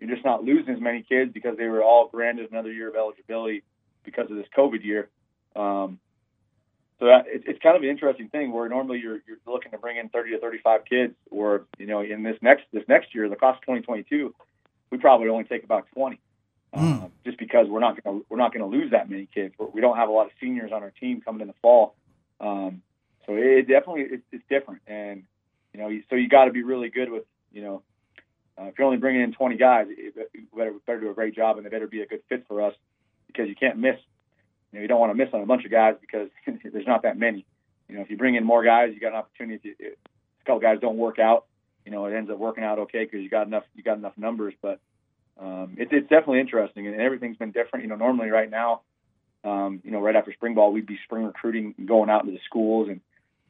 you're 0.01 0.11
just 0.11 0.25
not 0.25 0.43
losing 0.45 0.75
as 0.75 0.81
many 0.81 1.03
kids 1.03 1.33
because 1.33 1.57
they 1.57 1.67
were 1.67 1.83
all 1.83 2.09
granted 2.09 2.51
another 2.51 2.73
year 2.73 2.89
of 2.89 2.97
eligibility 2.97 3.63
because 4.05 4.31
of 4.31 4.37
this 4.37 4.47
COVID 4.57 4.83
year. 4.85 5.09
Um, 5.55 5.99
so 6.99 7.07
that, 7.07 7.27
it, 7.27 7.43
it's 7.47 7.63
kind 7.63 7.77
of 7.77 7.83
an 7.83 7.89
interesting 7.89 8.29
thing 8.29 8.53
where 8.53 8.69
normally 8.69 8.99
you're, 9.01 9.21
you're 9.27 9.39
looking 9.47 9.73
to 9.73 9.79
bring 9.79 9.99
in 9.99 10.09
30 10.09 10.31
to 10.31 10.39
35 10.41 10.85
kids, 10.87 11.15
or 11.31 11.67
you 11.79 11.87
know, 11.87 12.01
in 12.01 12.23
this 12.23 12.37
next 12.41 12.65
this 12.73 12.85
next 12.89 13.15
year, 13.15 13.29
the 13.29 13.37
class 13.37 13.57
of 13.57 13.63
2022, 13.63 14.35
we 14.91 14.99
probably 14.99 15.29
only 15.29 15.45
take 15.45 15.65
about 15.65 15.87
20, 15.95 16.19
mm. 16.75 16.81
um, 16.81 17.13
just 17.25 17.39
because 17.39 17.67
we're 17.69 17.81
not 17.81 18.03
gonna 18.03 18.21
we're 18.31 18.39
not 18.39 18.55
going 18.55 18.71
to 18.71 18.79
lose 18.79 18.93
that 18.93 19.11
many 19.11 19.29
kids. 19.35 19.55
We 19.59 19.83
don't 19.83 19.97
have 19.97 20.09
a 20.09 20.13
lot 20.13 20.27
of 20.27 20.33
seniors 20.41 20.73
on 20.73 20.83
our 20.83 20.91
team 20.91 21.21
coming 21.21 21.43
in 21.43 21.49
the 21.49 21.55
fall, 21.61 21.95
um, 22.41 22.81
so 23.27 23.35
it, 23.35 23.69
definitely 23.69 24.03
it, 24.03 24.23
it's 24.33 24.45
different, 24.49 24.81
and 24.87 25.25
you 25.75 25.81
know, 25.81 25.91
so 26.09 26.17
you 26.17 26.29
got 26.29 26.47
to 26.47 26.53
be 26.53 26.63
really 26.63 26.89
good 26.89 27.11
with 27.11 27.25
you 27.57 27.63
know 27.63 27.83
uh, 28.59 28.65
if 28.65 28.79
you're 28.79 28.87
only 28.87 28.99
bringing 28.99 29.23
in 29.23 29.33
20 29.33 29.57
guys, 29.57 29.87
you 29.89 30.13
better, 30.57 30.73
better 30.87 31.01
do 31.01 31.11
a 31.11 31.15
great 31.15 31.35
job, 31.35 31.57
and 31.57 31.67
they 31.67 31.71
better 31.71 31.87
be 31.87 32.01
a 32.01 32.07
good 32.07 32.23
fit 32.29 32.45
for 32.49 32.63
us 32.63 32.75
because 33.27 33.49
you 33.49 33.55
can't 33.55 33.77
miss. 33.77 33.97
You 34.73 34.79
know, 34.79 34.83
you 34.83 34.89
don't 34.89 35.01
want 35.01 35.11
to 35.11 35.15
miss 35.15 35.33
on 35.35 35.43
a 35.43 35.47
bunch 35.47 35.65
of 35.65 35.71
guys 35.71 35.95
because 36.01 36.29
there's 36.73 36.87
not 36.87 37.03
that 37.03 37.19
many. 37.19 37.45
You 37.89 37.97
know, 37.97 38.03
if 38.03 38.11
you 38.11 38.17
bring 38.17 38.35
in 38.35 38.45
more 38.45 38.65
guys, 38.65 38.93
you 38.95 39.01
got 39.01 39.13
an 39.13 39.17
opportunity. 39.17 39.75
If, 39.79 39.99
a 40.41 40.45
couple 40.45 40.61
guys 40.61 40.79
don't 40.81 40.97
work 40.97 41.19
out, 41.19 41.47
you 41.85 41.93
know, 41.93 42.07
it 42.07 42.15
ends 42.15 42.31
up 42.31 42.39
working 42.39 42.65
out 42.65 42.79
okay 42.79 43.05
because 43.05 43.21
you 43.21 43.29
got 43.29 43.47
enough. 43.47 43.65
You 43.75 43.83
got 43.83 43.99
enough 43.99 44.17
numbers, 44.17 44.55
but 44.63 44.81
um, 45.39 45.77
it, 45.77 45.89
it's 45.91 46.09
definitely 46.09 46.41
interesting, 46.41 46.87
and 46.87 46.99
everything's 47.01 47.37
been 47.37 47.53
different. 47.53 47.85
You 47.85 47.91
know, 47.91 47.97
normally 47.97 48.31
right 48.31 48.51
now, 48.51 48.83
um, 49.45 49.81
you 49.85 49.91
know, 49.91 50.01
right 50.01 50.17
after 50.17 50.33
spring 50.33 50.55
ball, 50.55 50.73
we'd 50.73 50.87
be 50.87 50.99
spring 51.05 51.25
recruiting, 51.25 51.75
going 51.85 52.09
out 52.09 52.23
into 52.23 52.33
the 52.33 52.41
schools, 52.47 52.89
and 52.89 53.01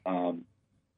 um, 0.05 0.43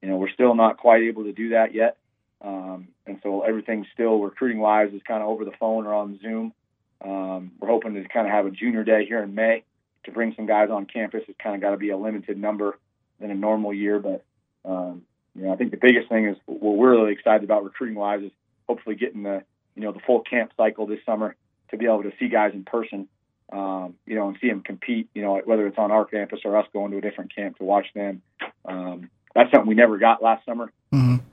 you 0.01 0.09
know, 0.09 0.17
we're 0.17 0.31
still 0.31 0.55
not 0.55 0.77
quite 0.77 1.03
able 1.03 1.25
to 1.25 1.31
do 1.31 1.49
that 1.49 1.75
yet. 1.75 1.97
Um, 2.41 2.89
and 3.05 3.19
so 3.21 3.41
everything 3.41 3.85
still 3.93 4.19
recruiting 4.19 4.59
wise 4.59 4.93
is 4.93 5.01
kind 5.07 5.21
of 5.21 5.29
over 5.29 5.43
the 5.45 5.51
phone 5.59 5.85
or 5.85 5.93
on 5.93 6.19
Zoom. 6.21 6.53
Um, 7.01 7.51
we're 7.59 7.67
hoping 7.67 7.93
to 7.95 8.07
kind 8.07 8.27
of 8.27 8.33
have 8.33 8.45
a 8.45 8.51
junior 8.51 8.83
day 8.83 9.05
here 9.05 9.21
in 9.21 9.35
May 9.35 9.63
to 10.05 10.11
bring 10.11 10.33
some 10.35 10.45
guys 10.45 10.69
on 10.69 10.85
campus. 10.85 11.23
It's 11.27 11.37
kind 11.41 11.55
of 11.55 11.61
got 11.61 11.71
to 11.71 11.77
be 11.77 11.89
a 11.89 11.97
limited 11.97 12.37
number 12.37 12.77
than 13.19 13.31
a 13.31 13.35
normal 13.35 13.73
year, 13.73 13.99
but 13.99 14.23
um, 14.65 15.03
you 15.35 15.43
know 15.43 15.53
I 15.53 15.55
think 15.55 15.71
the 15.71 15.77
biggest 15.77 16.09
thing 16.09 16.27
is 16.27 16.37
what 16.45 16.75
we're 16.75 16.97
really 16.97 17.13
excited 17.13 17.43
about 17.43 17.63
recruiting 17.63 17.95
wise 17.95 18.21
is 18.23 18.31
hopefully 18.67 18.95
getting 18.95 19.23
the 19.23 19.43
you 19.75 19.81
know 19.81 19.91
the 19.91 19.99
full 19.99 20.21
camp 20.21 20.51
cycle 20.57 20.87
this 20.87 20.99
summer 21.05 21.35
to 21.71 21.77
be 21.77 21.85
able 21.85 22.03
to 22.03 22.11
see 22.19 22.29
guys 22.29 22.53
in 22.53 22.63
person. 22.63 23.07
Um, 23.51 23.95
you 24.05 24.13
know, 24.13 24.27
and 24.27 24.37
see 24.39 24.47
them 24.47 24.61
compete, 24.61 25.09
you 25.15 25.23
know, 25.23 25.41
whether 25.43 25.65
it's 25.65 25.79
on 25.79 25.89
our 25.91 26.05
campus 26.05 26.41
or 26.45 26.55
us 26.55 26.67
going 26.71 26.91
to 26.91 26.99
a 26.99 27.01
different 27.01 27.33
camp 27.33 27.57
to 27.57 27.63
watch 27.63 27.87
them. 27.95 28.21
Um, 28.63 29.09
that's 29.33 29.49
something 29.49 29.67
we 29.67 29.73
never 29.73 29.97
got 29.97 30.21
last 30.21 30.45
summer. 30.45 30.71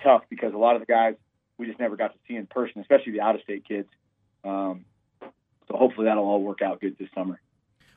Tough 0.06 0.22
because 0.30 0.54
a 0.54 0.56
lot 0.56 0.76
of 0.76 0.80
the 0.80 0.86
guys 0.86 1.16
we 1.58 1.66
just 1.66 1.80
never 1.80 1.96
got 1.96 2.12
to 2.12 2.18
see 2.28 2.36
in 2.36 2.46
person, 2.46 2.80
especially 2.80 3.12
the 3.12 3.20
out 3.20 3.34
of 3.34 3.40
state 3.40 3.66
kids. 3.66 3.88
Um, 4.44 4.84
so 5.20 5.76
hopefully 5.76 6.06
that'll 6.06 6.24
all 6.24 6.40
work 6.40 6.62
out 6.62 6.80
good 6.80 6.96
this 6.96 7.08
summer. 7.12 7.40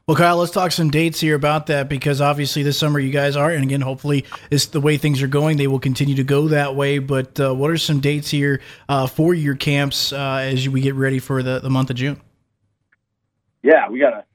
Well, 0.08 0.18
Kyle, 0.18 0.38
let's 0.38 0.52
talk 0.52 0.72
some 0.72 0.90
dates 0.90 1.20
here 1.20 1.36
about 1.36 1.68
that 1.68 1.88
because 1.88 2.20
obviously 2.20 2.64
this 2.64 2.80
summer 2.80 2.98
you 2.98 3.12
guys 3.12 3.36
are, 3.36 3.52
and 3.52 3.64
again, 3.64 3.82
hopefully 3.82 4.26
it's 4.50 4.66
the 4.66 4.82
way 4.82 4.98
things 4.98 5.22
are 5.22 5.28
going. 5.28 5.58
They 5.58 5.68
will 5.68 5.80
continue 5.80 6.16
to 6.16 6.24
go 6.24 6.48
that 6.48 6.76
way. 6.76 6.98
But 6.98 7.40
uh, 7.40 7.54
what 7.54 7.70
are 7.70 7.78
some 7.78 8.00
dates 8.00 8.32
here 8.32 8.60
uh, 8.88 9.06
for 9.06 9.36
your 9.36 9.54
camps 9.54 10.12
uh, 10.12 10.40
as 10.42 10.68
we 10.68 10.82
get 10.82 10.96
ready 10.96 11.20
for 11.20 11.44
the, 11.44 11.60
the 11.60 11.70
month 11.70 11.92
of 11.92 11.96
June? 11.98 12.20
Yeah, 13.62 13.88
we 13.90 14.00
got 14.00 14.14
a 14.14 14.26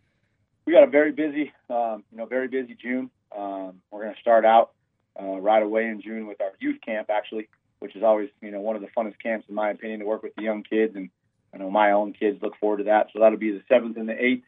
we 0.64 0.72
got 0.72 0.84
a 0.84 0.86
very 0.86 1.10
busy, 1.10 1.52
um, 1.68 2.04
you 2.12 2.18
know, 2.18 2.26
very 2.26 2.46
busy 2.46 2.76
June. 2.80 3.10
Um, 3.36 3.80
we're 3.90 4.04
going 4.04 4.14
to 4.14 4.20
start 4.20 4.44
out 4.44 4.70
uh, 5.20 5.40
right 5.40 5.62
away 5.62 5.86
in 5.86 6.00
June 6.00 6.28
with 6.28 6.40
our 6.40 6.52
youth 6.60 6.80
camp, 6.86 7.10
actually, 7.10 7.48
which 7.78 7.96
is 7.96 8.02
always 8.02 8.28
you 8.40 8.50
know 8.50 8.60
one 8.60 8.76
of 8.76 8.82
the 8.82 8.88
funnest 8.96 9.18
camps 9.22 9.46
in 9.48 9.54
my 9.54 9.70
opinion 9.70 10.00
to 10.00 10.06
work 10.06 10.22
with 10.22 10.34
the 10.36 10.42
young 10.42 10.62
kids, 10.62 10.96
and 10.96 11.10
I 11.52 11.58
know 11.58 11.70
my 11.70 11.92
own 11.92 12.12
kids 12.12 12.42
look 12.42 12.56
forward 12.58 12.78
to 12.78 12.84
that. 12.84 13.08
So 13.12 13.20
that'll 13.20 13.38
be 13.38 13.52
the 13.52 13.62
seventh 13.68 13.96
and 13.96 14.08
the 14.08 14.24
eighth. 14.24 14.44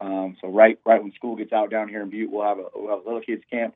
Um, 0.00 0.36
so 0.40 0.48
right 0.48 0.78
right 0.84 1.02
when 1.02 1.12
school 1.12 1.36
gets 1.36 1.52
out 1.52 1.70
down 1.70 1.88
here 1.88 2.02
in 2.02 2.10
Butte, 2.10 2.30
we'll 2.30 2.44
have 2.44 2.58
a 2.58 2.66
we'll 2.74 2.96
have 2.96 3.04
a 3.04 3.08
little 3.08 3.22
kids 3.22 3.42
camp. 3.50 3.74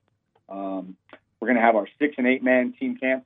Um, 0.48 0.96
we're 1.38 1.48
going 1.48 1.56
to 1.56 1.62
have 1.62 1.76
our 1.76 1.88
six 1.98 2.14
and 2.18 2.26
eight 2.26 2.42
man 2.42 2.74
team 2.78 2.96
camp 2.96 3.24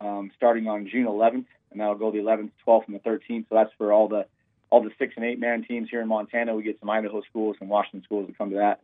um, 0.00 0.30
starting 0.36 0.68
on 0.68 0.88
June 0.88 1.06
11th, 1.06 1.46
and 1.70 1.80
that'll 1.80 1.96
go 1.96 2.12
the 2.12 2.18
11th, 2.18 2.50
12th, 2.66 2.86
and 2.86 2.94
the 2.94 3.00
13th. 3.00 3.46
So 3.48 3.54
that's 3.54 3.72
for 3.78 3.92
all 3.92 4.08
the 4.08 4.26
all 4.70 4.82
the 4.82 4.90
six 4.98 5.14
and 5.16 5.24
eight 5.24 5.38
man 5.38 5.64
teams 5.64 5.88
here 5.90 6.00
in 6.00 6.08
Montana. 6.08 6.54
We 6.54 6.62
get 6.62 6.80
some 6.80 6.90
Idaho 6.90 7.22
schools 7.22 7.56
and 7.60 7.70
Washington 7.70 8.02
schools 8.02 8.26
to 8.26 8.32
come 8.34 8.50
to 8.50 8.56
that. 8.56 8.80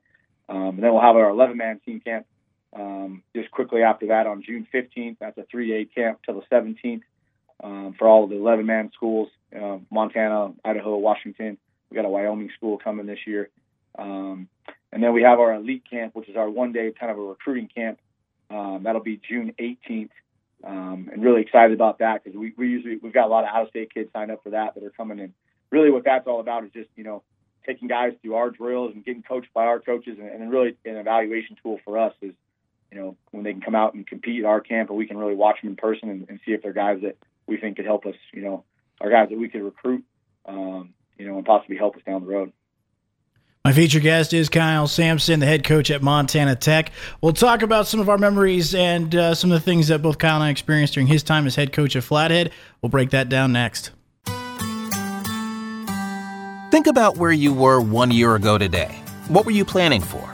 Um, 0.49 0.75
and 0.75 0.83
then 0.83 0.93
we'll 0.93 1.03
have 1.03 1.17
our 1.17 1.29
11 1.31 1.57
man 1.57 1.81
team 1.85 2.01
camp 2.01 2.27
um, 2.75 3.23
just 3.35 3.51
quickly 3.51 3.83
after 3.83 4.07
that 4.09 4.27
on 4.27 4.43
June 4.43 4.67
15th. 4.73 5.17
That's 5.21 5.39
a 5.39 5.45
three 5.51 5.69
day 5.71 5.85
camp 5.85 6.21
till 6.25 6.41
the 6.41 6.47
17th 6.55 7.03
um, 7.63 7.95
for 7.99 8.09
all 8.09 8.25
of 8.25 8.31
the 8.31 8.37
11 8.37 8.67
man 8.67 8.91
schools 8.95 9.29
uh, 9.55 9.79
Montana, 9.91 10.53
Idaho, 10.65 10.97
Washington. 10.97 11.59
We 11.91 11.95
got 11.95 12.05
a 12.05 12.09
Wyoming 12.09 12.51
school 12.57 12.79
coming 12.79 13.07
this 13.07 13.27
year. 13.27 13.51
Um, 13.99 14.49
and 14.93 15.03
then 15.03 15.13
we 15.13 15.23
have 15.23 15.41
our 15.41 15.55
elite 15.55 15.85
camp, 15.89 16.15
which 16.15 16.29
is 16.29 16.37
our 16.37 16.49
one 16.49 16.73
day 16.73 16.93
kind 16.99 17.13
of 17.13 17.19
a 17.19 17.23
recruiting 17.23 17.69
camp. 17.75 17.99
Um, 18.51 18.83
that'll 18.85 19.03
be 19.03 19.21
June 19.29 19.55
18th. 19.59 20.11
Um, 20.65 21.11
and 21.13 21.25
really 21.25 21.43
excited 21.43 21.75
about 21.75 21.99
that 21.99 22.23
because 22.23 22.39
we, 22.39 22.53
we 22.57 22.69
usually 22.69 22.97
we've 22.97 23.13
got 23.13 23.27
a 23.27 23.29
lot 23.29 23.45
of 23.45 23.51
out 23.51 23.63
of 23.63 23.69
state 23.71 23.93
kids 23.93 24.11
signed 24.13 24.31
up 24.31 24.45
for 24.45 24.51
that 24.51 24.75
that 24.75 24.85
are 24.85 24.91
coming 24.91 25.19
in. 25.19 25.35
Really, 25.71 25.91
what 25.91 26.05
that's 26.05 26.27
all 26.27 26.39
about 26.39 26.65
is 26.65 26.71
just 26.73 26.89
you 26.95 27.03
know 27.03 27.23
taking 27.67 27.89
guys 27.89 28.13
through 28.23 28.37
our 28.37 28.51
drills 28.51 28.93
and 28.95 29.05
getting 29.05 29.23
coached 29.23 29.53
by 29.53 29.65
our 29.65 29.81
coaches, 29.81 30.19
and, 30.21 30.29
and 30.29 30.53
really 30.53 30.77
an 30.85 30.97
evaluation 30.97 31.57
tool 31.61 31.81
for 31.85 31.99
us 31.99 32.15
is 32.23 32.33
you 32.93 33.01
know 33.01 33.17
when 33.31 33.43
they 33.43 33.53
can 33.53 33.63
come 33.63 33.75
out 33.75 33.95
and 33.95 34.07
compete 34.07 34.45
at 34.45 34.47
our 34.47 34.61
camp, 34.61 34.91
and 34.91 34.99
we 34.99 35.07
can 35.07 35.17
really 35.17 35.35
watch 35.35 35.61
them 35.63 35.71
in 35.71 35.77
person 35.77 36.11
and, 36.11 36.27
and 36.29 36.39
see 36.45 36.53
if 36.53 36.63
they're 36.63 36.73
guys 36.73 37.01
that 37.03 37.17
we 37.47 37.57
think 37.57 37.77
could 37.77 37.87
help 37.87 38.07
us. 38.07 38.15
You 38.33 38.43
know, 38.43 38.65
are 39.01 39.11
guys 39.11 39.31
that 39.31 39.39
we 39.39 39.49
could 39.49 39.63
recruit. 39.63 40.05
Um, 40.45 40.95
you 41.19 41.29
know, 41.29 41.37
and 41.37 41.47
possibly 41.47 41.77
help 41.77 41.97
us 41.97 42.03
down 42.05 42.23
the 42.23 42.27
road. 42.27 42.53
My 43.65 43.73
featured 43.73 44.03
guest 44.03 44.33
is 44.33 44.49
Kyle 44.49 44.89
Samson, 44.89 45.39
the 45.39 45.47
head 45.47 45.63
coach 45.63 45.89
at 45.93 46.03
Montana 46.03 46.57
Tech. 46.57 46.91
We'll 47.21 47.33
talk 47.33 47.63
about 47.63 47.87
some 47.87 48.01
of 48.01 48.09
our 48.09 48.19
memories 48.19 48.75
and 48.75 49.15
uh, 49.15 49.35
some 49.37 49.53
of 49.53 49.61
the 49.61 49.65
things 49.65 49.87
that 49.87 50.03
both 50.03 50.19
Kyle 50.19 50.35
and 50.35 50.43
I 50.43 50.51
experienced 50.51 50.95
during 50.95 51.07
his 51.07 51.23
time 51.23 51.47
as 51.47 51.55
head 51.55 51.73
coach 51.73 51.95
at 51.95 52.03
Flathead. 52.03 52.51
We'll 52.81 52.91
break 52.91 53.11
that 53.11 53.29
down 53.29 53.53
next. 53.53 53.93
Think 56.73 56.89
about 56.89 57.19
where 57.19 57.31
you 57.31 57.55
were 57.55 57.81
one 57.81 58.11
year 58.11 58.35
ago 58.35 58.59
today. 58.59 59.01
What 59.29 59.45
were 59.45 59.53
you 59.53 59.65
planning 59.65 60.01
for? 60.01 60.32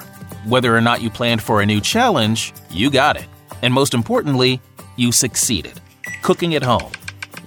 Whether 0.49 0.75
or 0.75 0.81
not 0.81 1.03
you 1.03 1.11
planned 1.11 1.43
for 1.43 1.61
a 1.61 1.67
new 1.67 1.79
challenge, 1.79 2.55
you 2.71 2.91
got 2.91 3.17
it. 3.19 3.27
And 3.61 3.75
most 3.75 3.93
importantly, 3.93 4.63
you 4.97 5.13
succeeded. 5.13 5.79
Cooking 6.23 6.55
at 6.55 6.63
home, 6.63 6.91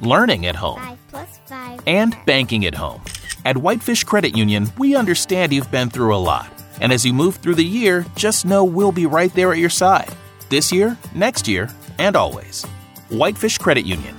learning 0.01 0.45
at 0.45 0.55
home, 0.55 0.97
five 1.09 1.27
five. 1.47 1.81
and 1.87 2.15
banking 2.27 2.63
at 2.67 2.75
home. 2.75 3.03
At 3.43 3.57
Whitefish 3.57 4.03
Credit 4.03 4.37
Union, 4.37 4.71
we 4.77 4.95
understand 4.95 5.51
you've 5.51 5.71
been 5.71 5.89
through 5.89 6.15
a 6.15 6.21
lot. 6.21 6.47
And 6.79 6.93
as 6.93 7.03
you 7.03 7.11
move 7.11 7.37
through 7.37 7.55
the 7.55 7.65
year, 7.65 8.05
just 8.15 8.45
know 8.45 8.63
we'll 8.63 8.91
be 8.91 9.07
right 9.07 9.33
there 9.33 9.51
at 9.51 9.57
your 9.57 9.71
side. 9.71 10.13
This 10.49 10.71
year, 10.71 10.95
next 11.15 11.47
year, 11.47 11.69
and 11.97 12.15
always. 12.15 12.63
Whitefish 13.09 13.57
Credit 13.57 13.83
Union. 13.83 14.15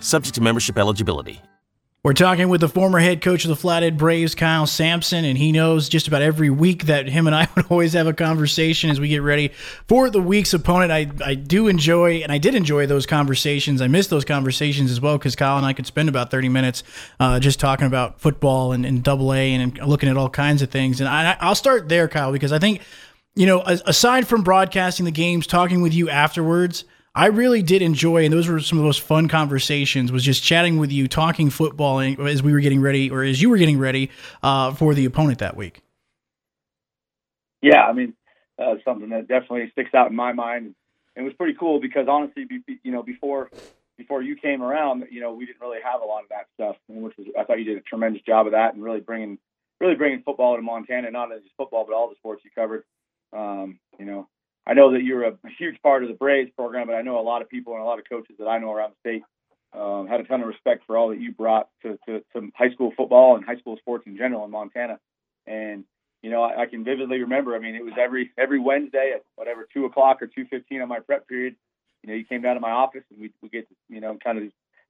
Subject 0.00 0.34
to 0.34 0.40
membership 0.40 0.76
eligibility. 0.76 1.40
We're 2.04 2.12
talking 2.12 2.50
with 2.50 2.60
the 2.60 2.68
former 2.68 2.98
head 2.98 3.22
coach 3.22 3.46
of 3.46 3.48
the 3.48 3.56
Flathead 3.56 3.96
Braves, 3.96 4.34
Kyle 4.34 4.66
Samson, 4.66 5.24
and 5.24 5.38
he 5.38 5.52
knows 5.52 5.88
just 5.88 6.06
about 6.06 6.20
every 6.20 6.50
week 6.50 6.84
that 6.84 7.08
him 7.08 7.26
and 7.26 7.34
I 7.34 7.48
would 7.56 7.64
always 7.70 7.94
have 7.94 8.06
a 8.06 8.12
conversation 8.12 8.90
as 8.90 9.00
we 9.00 9.08
get 9.08 9.22
ready 9.22 9.52
for 9.88 10.10
the 10.10 10.20
week's 10.20 10.52
opponent. 10.52 10.92
I, 10.92 11.10
I 11.24 11.34
do 11.34 11.66
enjoy, 11.66 12.16
and 12.16 12.30
I 12.30 12.36
did 12.36 12.54
enjoy 12.54 12.84
those 12.84 13.06
conversations. 13.06 13.80
I 13.80 13.86
miss 13.86 14.08
those 14.08 14.26
conversations 14.26 14.90
as 14.90 15.00
well 15.00 15.16
because 15.16 15.34
Kyle 15.34 15.56
and 15.56 15.64
I 15.64 15.72
could 15.72 15.86
spend 15.86 16.10
about 16.10 16.30
30 16.30 16.50
minutes 16.50 16.82
uh, 17.20 17.40
just 17.40 17.58
talking 17.58 17.86
about 17.86 18.20
football 18.20 18.72
and, 18.72 18.84
and 18.84 19.02
double 19.02 19.32
A 19.32 19.54
and, 19.54 19.78
and, 19.78 19.88
looking 19.88 20.10
at 20.10 20.18
all 20.18 20.28
kinds 20.28 20.60
of 20.60 20.70
things. 20.70 21.00
And 21.00 21.08
I, 21.08 21.38
I'll 21.40 21.54
start 21.54 21.88
there, 21.88 22.06
Kyle, 22.06 22.32
because 22.32 22.52
I 22.52 22.58
think, 22.58 22.82
you 23.34 23.46
know, 23.46 23.62
aside 23.62 24.28
from 24.28 24.42
broadcasting 24.42 25.06
the 25.06 25.10
games, 25.10 25.46
talking 25.46 25.80
with 25.80 25.94
you 25.94 26.10
afterwards– 26.10 26.84
I 27.16 27.26
really 27.26 27.62
did 27.62 27.80
enjoy, 27.80 28.24
and 28.24 28.32
those 28.32 28.48
were 28.48 28.58
some 28.58 28.78
of 28.78 28.82
the 28.82 28.86
most 28.86 29.00
fun 29.00 29.28
conversations. 29.28 30.10
Was 30.10 30.24
just 30.24 30.42
chatting 30.42 30.78
with 30.78 30.90
you, 30.90 31.06
talking 31.06 31.48
football 31.48 32.00
as 32.00 32.42
we 32.42 32.52
were 32.52 32.60
getting 32.60 32.80
ready, 32.80 33.10
or 33.10 33.22
as 33.22 33.40
you 33.40 33.50
were 33.50 33.56
getting 33.56 33.78
ready 33.78 34.10
uh, 34.42 34.72
for 34.72 34.94
the 34.94 35.04
opponent 35.04 35.38
that 35.38 35.56
week. 35.56 35.82
Yeah, 37.62 37.82
I 37.82 37.92
mean, 37.92 38.14
uh, 38.58 38.74
something 38.84 39.10
that 39.10 39.28
definitely 39.28 39.70
sticks 39.70 39.94
out 39.94 40.10
in 40.10 40.16
my 40.16 40.32
mind. 40.32 40.74
It 41.14 41.22
was 41.22 41.32
pretty 41.34 41.54
cool 41.54 41.80
because 41.80 42.08
honestly, 42.08 42.44
be, 42.44 42.60
you 42.82 42.90
know, 42.90 43.04
before 43.04 43.48
before 43.96 44.20
you 44.20 44.34
came 44.34 44.60
around, 44.60 45.04
you 45.10 45.20
know, 45.20 45.32
we 45.32 45.46
didn't 45.46 45.60
really 45.60 45.78
have 45.84 46.00
a 46.02 46.04
lot 46.04 46.24
of 46.24 46.28
that 46.30 46.46
stuff, 46.54 46.76
which 46.88 47.16
was 47.16 47.28
I 47.38 47.44
thought 47.44 47.60
you 47.60 47.64
did 47.64 47.78
a 47.78 47.82
tremendous 47.82 48.22
job 48.22 48.46
of 48.46 48.52
that 48.52 48.74
and 48.74 48.82
really 48.82 48.98
bringing 48.98 49.38
really 49.80 49.94
bringing 49.94 50.22
football 50.22 50.56
to 50.56 50.62
Montana, 50.62 51.12
not 51.12 51.30
just 51.30 51.54
football, 51.56 51.84
but 51.86 51.94
all 51.94 52.08
the 52.08 52.16
sports 52.16 52.42
you 52.44 52.50
covered. 52.52 52.82
Um, 53.32 53.78
you 54.00 54.04
know, 54.04 54.28
I 54.66 54.74
know 54.74 54.92
that 54.92 55.02
you're 55.02 55.24
a 55.24 55.36
huge 55.58 55.80
part 55.82 56.02
of 56.02 56.08
the 56.08 56.14
Braves 56.14 56.50
program, 56.56 56.86
but 56.86 56.94
I 56.94 57.02
know 57.02 57.18
a 57.18 57.22
lot 57.22 57.42
of 57.42 57.48
people 57.48 57.74
and 57.74 57.82
a 57.82 57.84
lot 57.84 57.98
of 57.98 58.08
coaches 58.08 58.36
that 58.38 58.46
I 58.46 58.58
know 58.58 58.72
around 58.72 58.92
the 58.92 59.10
state 59.10 59.22
um, 59.78 60.06
had 60.06 60.20
a 60.20 60.24
ton 60.24 60.40
of 60.40 60.46
respect 60.46 60.84
for 60.86 60.96
all 60.96 61.08
that 61.10 61.20
you 61.20 61.32
brought 61.32 61.68
to, 61.82 61.98
to, 62.06 62.22
to 62.32 62.50
high 62.54 62.70
school 62.70 62.92
football 62.96 63.36
and 63.36 63.44
high 63.44 63.56
school 63.56 63.76
sports 63.76 64.04
in 64.06 64.16
general 64.16 64.44
in 64.44 64.50
Montana. 64.50 64.98
And 65.46 65.84
you 66.22 66.30
know, 66.30 66.42
I, 66.42 66.62
I 66.62 66.66
can 66.66 66.84
vividly 66.84 67.20
remember. 67.20 67.54
I 67.54 67.58
mean, 67.58 67.74
it 67.74 67.84
was 67.84 67.92
every 68.00 68.30
every 68.38 68.58
Wednesday 68.58 69.12
at 69.14 69.24
whatever 69.36 69.68
two 69.72 69.84
o'clock 69.84 70.22
or 70.22 70.26
two 70.26 70.46
fifteen 70.46 70.80
on 70.80 70.88
my 70.88 71.00
prep 71.00 71.28
period. 71.28 71.56
You 72.02 72.08
know, 72.08 72.16
you 72.16 72.24
came 72.24 72.40
down 72.40 72.54
to 72.54 72.60
my 72.60 72.70
office 72.70 73.02
and 73.10 73.20
we 73.20 73.30
we 73.42 73.50
get 73.50 73.68
to 73.68 73.74
you 73.90 74.00
know 74.00 74.16
kind 74.24 74.38
of 74.38 74.44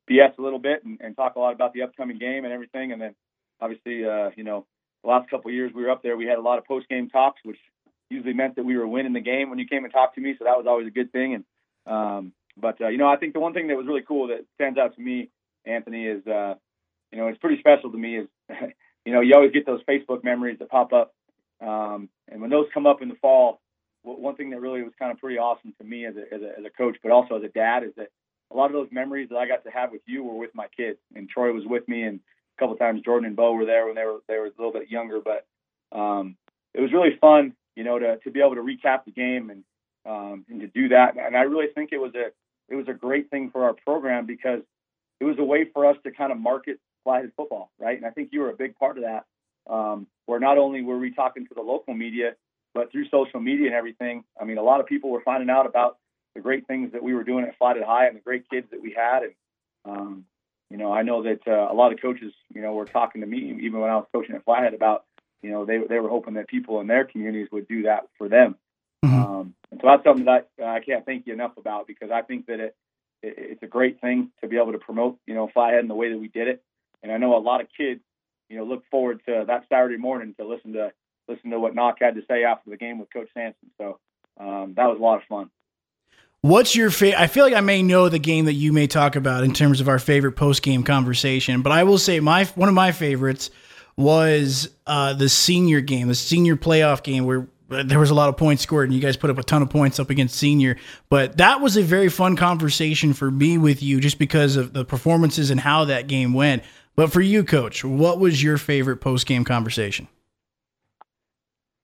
BS 0.08 0.38
a 0.38 0.42
little 0.42 0.60
bit 0.60 0.84
and, 0.84 1.00
and 1.00 1.16
talk 1.16 1.34
a 1.34 1.40
lot 1.40 1.52
about 1.52 1.72
the 1.72 1.82
upcoming 1.82 2.18
game 2.18 2.44
and 2.44 2.52
everything. 2.52 2.92
And 2.92 3.00
then 3.00 3.14
obviously, 3.60 4.04
uh, 4.04 4.30
you 4.36 4.44
know, 4.44 4.66
the 5.02 5.10
last 5.10 5.28
couple 5.28 5.50
of 5.50 5.54
years 5.54 5.72
we 5.74 5.82
were 5.82 5.90
up 5.90 6.02
there, 6.02 6.16
we 6.16 6.26
had 6.26 6.38
a 6.38 6.42
lot 6.42 6.58
of 6.58 6.66
post 6.66 6.88
game 6.88 7.08
talks, 7.08 7.40
which 7.42 7.58
usually 8.10 8.34
meant 8.34 8.56
that 8.56 8.64
we 8.64 8.76
were 8.76 8.86
winning 8.86 9.12
the 9.12 9.20
game 9.20 9.50
when 9.50 9.58
you 9.58 9.66
came 9.66 9.84
and 9.84 9.92
talked 9.92 10.14
to 10.16 10.20
me. 10.20 10.34
So 10.38 10.44
that 10.44 10.56
was 10.56 10.66
always 10.66 10.86
a 10.86 10.90
good 10.90 11.12
thing. 11.12 11.34
And 11.34 11.44
um, 11.86 12.32
but 12.56 12.80
uh, 12.80 12.88
you 12.88 12.98
know, 12.98 13.08
I 13.08 13.16
think 13.16 13.32
the 13.32 13.40
one 13.40 13.54
thing 13.54 13.68
that 13.68 13.76
was 13.76 13.86
really 13.86 14.04
cool 14.06 14.28
that 14.28 14.44
stands 14.54 14.78
out 14.78 14.94
to 14.96 15.00
me, 15.00 15.30
Anthony, 15.66 16.06
is 16.06 16.26
uh, 16.26 16.54
you 17.10 17.18
know, 17.18 17.28
it's 17.28 17.38
pretty 17.38 17.58
special 17.58 17.90
to 17.90 17.98
me 17.98 18.18
is 18.18 18.28
you 19.04 19.12
know, 19.12 19.20
you 19.20 19.34
always 19.34 19.52
get 19.52 19.66
those 19.66 19.82
Facebook 19.88 20.24
memories 20.24 20.58
that 20.58 20.70
pop 20.70 20.92
up, 20.92 21.14
um, 21.60 22.08
and 22.28 22.40
when 22.40 22.50
those 22.50 22.66
come 22.72 22.86
up 22.86 23.02
in 23.02 23.08
the 23.08 23.16
fall, 23.16 23.60
one 24.02 24.36
thing 24.36 24.50
that 24.50 24.60
really 24.60 24.82
was 24.82 24.92
kind 24.98 25.12
of 25.12 25.18
pretty 25.18 25.38
awesome 25.38 25.74
to 25.78 25.84
me 25.84 26.06
as 26.06 26.14
a, 26.16 26.34
as 26.34 26.42
a 26.42 26.58
as 26.58 26.64
a 26.64 26.70
coach, 26.70 26.96
but 27.02 27.12
also 27.12 27.36
as 27.36 27.42
a 27.42 27.48
dad, 27.48 27.82
is 27.84 27.92
that 27.96 28.08
a 28.52 28.56
lot 28.56 28.66
of 28.66 28.72
those 28.72 28.88
memories 28.92 29.28
that 29.30 29.36
I 29.36 29.48
got 29.48 29.64
to 29.64 29.70
have 29.70 29.90
with 29.90 30.02
you 30.06 30.22
were 30.22 30.38
with 30.38 30.54
my 30.54 30.66
kids, 30.76 30.98
and 31.14 31.28
Troy 31.28 31.52
was 31.52 31.64
with 31.66 31.86
me, 31.88 32.02
and 32.02 32.20
a 32.56 32.60
couple 32.60 32.76
times 32.76 33.02
Jordan 33.02 33.26
and 33.26 33.36
Bo 33.36 33.52
were 33.52 33.66
there 33.66 33.86
when 33.86 33.94
they 33.94 34.04
were 34.04 34.20
they 34.28 34.38
were 34.38 34.46
a 34.46 34.52
little 34.56 34.72
bit 34.72 34.90
younger, 34.90 35.20
but 35.20 35.46
um, 35.96 36.36
it 36.74 36.80
was 36.80 36.92
really 36.92 37.16
fun 37.20 37.54
you 37.76 37.84
know, 37.84 37.98
to, 37.98 38.18
to 38.18 38.30
be 38.30 38.40
able 38.40 38.54
to 38.54 38.62
recap 38.62 39.04
the 39.04 39.10
game 39.10 39.50
and 39.50 39.64
um, 40.06 40.44
and 40.50 40.60
to 40.60 40.66
do 40.66 40.88
that. 40.88 41.16
And 41.16 41.36
I 41.36 41.42
really 41.42 41.68
think 41.74 41.90
it 41.92 42.00
was 42.00 42.14
a 42.14 42.26
it 42.68 42.76
was 42.76 42.88
a 42.88 42.94
great 42.94 43.30
thing 43.30 43.50
for 43.50 43.64
our 43.64 43.74
program 43.74 44.26
because 44.26 44.60
it 45.20 45.24
was 45.24 45.36
a 45.38 45.44
way 45.44 45.66
for 45.72 45.86
us 45.86 45.96
to 46.04 46.10
kind 46.10 46.32
of 46.32 46.38
market 46.38 46.78
Flathead 47.04 47.32
football, 47.36 47.70
right? 47.78 47.96
And 47.96 48.06
I 48.06 48.10
think 48.10 48.30
you 48.32 48.40
were 48.40 48.50
a 48.50 48.56
big 48.56 48.76
part 48.76 48.98
of 48.98 49.04
that. 49.04 49.24
Um, 49.66 50.06
where 50.26 50.40
not 50.40 50.58
only 50.58 50.82
were 50.82 50.98
we 50.98 51.12
talking 51.12 51.46
to 51.46 51.54
the 51.54 51.62
local 51.62 51.94
media, 51.94 52.34
but 52.74 52.90
through 52.90 53.08
social 53.08 53.40
media 53.40 53.66
and 53.66 53.74
everything. 53.74 54.24
I 54.38 54.44
mean, 54.44 54.58
a 54.58 54.62
lot 54.62 54.80
of 54.80 54.86
people 54.86 55.10
were 55.10 55.22
finding 55.24 55.48
out 55.48 55.64
about 55.64 55.98
the 56.34 56.40
great 56.40 56.66
things 56.66 56.92
that 56.92 57.02
we 57.02 57.14
were 57.14 57.24
doing 57.24 57.44
at 57.44 57.56
Flathead 57.56 57.84
High 57.84 58.08
and 58.08 58.16
the 58.16 58.20
great 58.20 58.50
kids 58.50 58.66
that 58.72 58.82
we 58.82 58.92
had. 58.92 59.22
And 59.22 59.34
um, 59.86 60.24
you 60.70 60.76
know, 60.76 60.92
I 60.92 61.02
know 61.02 61.22
that 61.22 61.46
uh, 61.46 61.72
a 61.72 61.74
lot 61.74 61.92
of 61.92 62.00
coaches, 62.02 62.32
you 62.52 62.60
know, 62.60 62.72
were 62.72 62.84
talking 62.84 63.20
to 63.20 63.26
me 63.26 63.56
even 63.62 63.80
when 63.80 63.90
I 63.90 63.96
was 63.96 64.06
coaching 64.12 64.34
at 64.34 64.44
Flathead 64.44 64.74
about 64.74 65.04
you 65.44 65.50
know, 65.50 65.66
they 65.66 65.78
they 65.86 66.00
were 66.00 66.08
hoping 66.08 66.34
that 66.34 66.48
people 66.48 66.80
in 66.80 66.86
their 66.86 67.04
communities 67.04 67.48
would 67.52 67.68
do 67.68 67.82
that 67.82 68.08
for 68.16 68.30
them. 68.30 68.56
Mm-hmm. 69.04 69.14
Um, 69.14 69.54
and 69.70 69.78
so 69.78 69.88
that's 69.88 70.02
something 70.02 70.24
that 70.24 70.48
I, 70.58 70.76
I 70.76 70.80
can't 70.80 71.04
thank 71.04 71.26
you 71.26 71.34
enough 71.34 71.58
about 71.58 71.86
because 71.86 72.10
I 72.10 72.22
think 72.22 72.46
that 72.46 72.60
it, 72.60 72.76
it 73.22 73.34
it's 73.36 73.62
a 73.62 73.66
great 73.66 74.00
thing 74.00 74.30
to 74.40 74.48
be 74.48 74.56
able 74.56 74.72
to 74.72 74.78
promote, 74.78 75.18
you 75.26 75.34
know, 75.34 75.50
Flathead 75.52 75.80
in 75.80 75.88
the 75.88 75.94
way 75.94 76.10
that 76.10 76.18
we 76.18 76.28
did 76.28 76.48
it. 76.48 76.62
And 77.02 77.12
I 77.12 77.18
know 77.18 77.36
a 77.36 77.38
lot 77.38 77.60
of 77.60 77.66
kids, 77.76 78.00
you 78.48 78.56
know, 78.56 78.64
look 78.64 78.84
forward 78.90 79.20
to 79.26 79.44
that 79.46 79.66
Saturday 79.68 79.98
morning 79.98 80.34
to 80.40 80.48
listen 80.48 80.72
to 80.72 80.92
listen 81.28 81.50
to 81.50 81.60
what 81.60 81.74
Nach 81.74 81.96
had 82.00 82.14
to 82.14 82.22
say 82.26 82.44
after 82.44 82.70
the 82.70 82.78
game 82.78 82.98
with 82.98 83.12
Coach 83.12 83.28
Samson. 83.34 83.70
So 83.76 83.98
um, 84.40 84.72
that 84.78 84.86
was 84.86 84.96
a 84.98 85.02
lot 85.02 85.16
of 85.16 85.24
fun. 85.28 85.50
What's 86.40 86.74
your 86.74 86.90
favorite? 86.90 87.20
I 87.20 87.26
feel 87.26 87.44
like 87.44 87.54
I 87.54 87.60
may 87.60 87.82
know 87.82 88.08
the 88.08 88.18
game 88.18 88.46
that 88.46 88.54
you 88.54 88.72
may 88.72 88.86
talk 88.86 89.14
about 89.14 89.44
in 89.44 89.52
terms 89.52 89.82
of 89.82 89.90
our 89.90 89.98
favorite 89.98 90.36
post 90.36 90.62
game 90.62 90.84
conversation, 90.84 91.60
but 91.60 91.72
I 91.72 91.84
will 91.84 91.98
say 91.98 92.18
my 92.20 92.46
one 92.46 92.70
of 92.70 92.74
my 92.74 92.92
favorites 92.92 93.50
was 93.96 94.68
uh, 94.86 95.14
the 95.14 95.28
senior 95.28 95.80
game, 95.80 96.08
the 96.08 96.14
senior 96.14 96.56
playoff 96.56 97.02
game 97.02 97.24
where 97.24 97.48
there 97.68 97.98
was 97.98 98.10
a 98.10 98.14
lot 98.14 98.28
of 98.28 98.36
points 98.36 98.62
scored 98.62 98.88
and 98.88 98.94
you 98.94 99.00
guys 99.00 99.16
put 99.16 99.30
up 99.30 99.38
a 99.38 99.42
ton 99.42 99.62
of 99.62 99.70
points 99.70 99.98
up 99.98 100.10
against 100.10 100.36
senior. 100.36 100.76
But 101.08 101.38
that 101.38 101.60
was 101.60 101.76
a 101.76 101.82
very 101.82 102.08
fun 102.08 102.36
conversation 102.36 103.12
for 103.14 103.30
me 103.30 103.58
with 103.58 103.82
you 103.82 104.00
just 104.00 104.18
because 104.18 104.56
of 104.56 104.72
the 104.72 104.84
performances 104.84 105.50
and 105.50 105.60
how 105.60 105.86
that 105.86 106.06
game 106.06 106.34
went. 106.34 106.62
But 106.96 107.12
for 107.12 107.20
you 107.20 107.44
coach 107.44 107.84
what 107.84 108.20
was 108.20 108.42
your 108.42 108.58
favorite 108.58 108.98
post-game 108.98 109.44
conversation? 109.44 110.08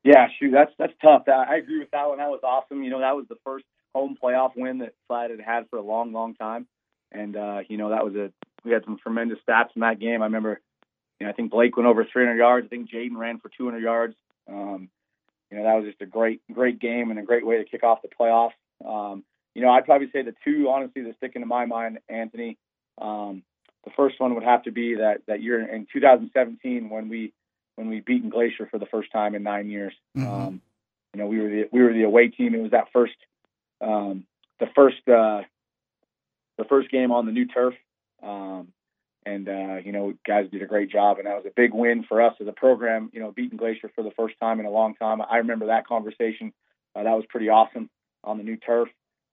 Yeah 0.05 0.29
shoot 0.39 0.53
that's 0.53 0.73
that's 0.79 0.93
tough. 1.03 1.23
I 1.29 1.57
agree 1.57 1.81
with 1.81 1.91
that 1.91 2.09
one. 2.09 2.19
That 2.19 2.31
was 2.31 2.41
awesome. 2.43 2.83
You 2.83 2.91
know 2.91 3.01
that 3.01 3.17
was 3.17 3.27
the 3.29 3.37
first 3.45 3.65
home 3.95 4.17
playoff 4.23 4.53
win 4.57 4.79
that 4.79 4.95
Flat 5.09 5.31
had 5.31 5.41
had 5.41 5.69
for 5.69 5.79
a 5.79 5.83
long 5.83 6.13
long 6.13 6.35
time. 6.35 6.67
And 7.13 7.37
uh, 7.37 7.61
you 7.69 7.77
know 7.77 7.91
that 7.91 8.05
was 8.05 8.15
a 8.15 8.33
we 8.65 8.73
had 8.73 8.85
some 8.85 8.99
tremendous 8.99 9.39
stats 9.49 9.71
in 9.75 9.81
that 9.81 9.99
game. 9.99 10.23
I 10.23 10.27
remember 10.27 10.61
you 11.21 11.27
know, 11.27 11.31
I 11.31 11.35
think 11.35 11.51
Blake 11.51 11.77
went 11.77 11.87
over 11.87 12.05
300 12.05 12.37
yards. 12.37 12.67
I 12.67 12.69
think 12.69 12.91
Jaden 12.91 13.17
ran 13.17 13.39
for 13.39 13.51
200 13.51 13.83
yards. 13.83 14.15
Um, 14.49 14.89
you 15.51 15.59
know, 15.59 15.65
that 15.65 15.75
was 15.75 15.85
just 15.85 16.01
a 16.01 16.07
great, 16.07 16.41
great 16.53 16.81
game 16.81 17.11
and 17.11 17.19
a 17.19 17.23
great 17.23 17.47
way 17.47 17.59
to 17.59 17.65
kick 17.65 17.85
off 17.85 18.03
the 18.03 18.09
playoffs. 18.09 18.53
Um, 18.85 19.25
you 19.55 19.63
know, 19.63 19.71
I'd 19.71 19.85
probably 19.85 20.11
say 20.11 20.23
the 20.23 20.35
two, 20.45 20.69
honestly, 20.71 21.03
that 21.03 21.17
stick 21.17 21.33
into 21.35 21.47
my 21.47 21.67
mind, 21.67 21.99
Anthony. 22.09 22.57
Um, 22.99 23.43
the 23.85 23.91
first 23.97 24.19
one 24.19 24.35
would 24.35 24.45
have 24.45 24.63
to 24.65 24.71
be 24.71 24.97
that 24.97 25.23
that 25.27 25.43
year 25.43 25.61
in 25.61 25.87
2017 25.93 26.89
when 26.89 27.09
we 27.09 27.33
when 27.77 27.89
we 27.89 28.01
beat 28.01 28.29
Glacier 28.29 28.67
for 28.71 28.79
the 28.79 28.87
first 28.87 29.11
time 29.11 29.35
in 29.35 29.43
nine 29.43 29.69
years. 29.69 29.95
Mm-hmm. 30.17 30.33
Um, 30.33 30.61
you 31.15 31.21
know, 31.21 31.27
we 31.27 31.41
were 31.41 31.49
the 31.49 31.69
we 31.73 31.83
were 31.83 31.93
the 31.93 32.05
away 32.05 32.29
team. 32.29 32.55
It 32.55 32.63
was 32.63 32.71
that 32.71 32.89
first 32.93 33.15
um, 33.81 34.25
the 34.61 34.67
first 34.75 35.09
uh, 35.09 35.43
the 36.59 36.65
first 36.69 36.91
game 36.91 37.11
on 37.11 37.27
the 37.27 37.33
new 37.33 37.47
turf. 37.47 37.75
Um, 38.23 38.69
and 39.27 39.49
uh, 39.49 39.77
you 39.85 39.93
know, 39.93 40.15
guys 40.27 40.47
did 40.51 40.63
a 40.63 40.67
great 40.67 40.91
job, 40.91 41.19
and 41.19 41.27
that 41.27 41.37
was 41.37 41.47
a 41.47 41.53
big 41.55 41.75
win 41.75 42.05
for 42.09 42.23
us 42.23 42.35
as 42.41 42.47
a 42.47 42.53
program. 42.53 43.11
You 43.13 43.21
know, 43.21 43.33
beating 43.33 43.59
Glacier 43.59 43.91
for 43.95 44.03
the 44.03 44.13
first 44.13 44.35
time 44.41 44.61
in 44.61 44.67
a 44.67 44.71
long 44.71 44.95
time. 44.95 45.21
I 45.21 45.39
remember 45.39 45.67
that 45.67 45.87
conversation. 45.87 46.53
Uh, 46.95 47.05
that 47.05 47.15
was 47.15 47.25
pretty 47.29 47.49
awesome 47.49 47.91
on 48.25 48.39
the 48.39 48.45
new 48.45 48.57
turf. 48.57 48.89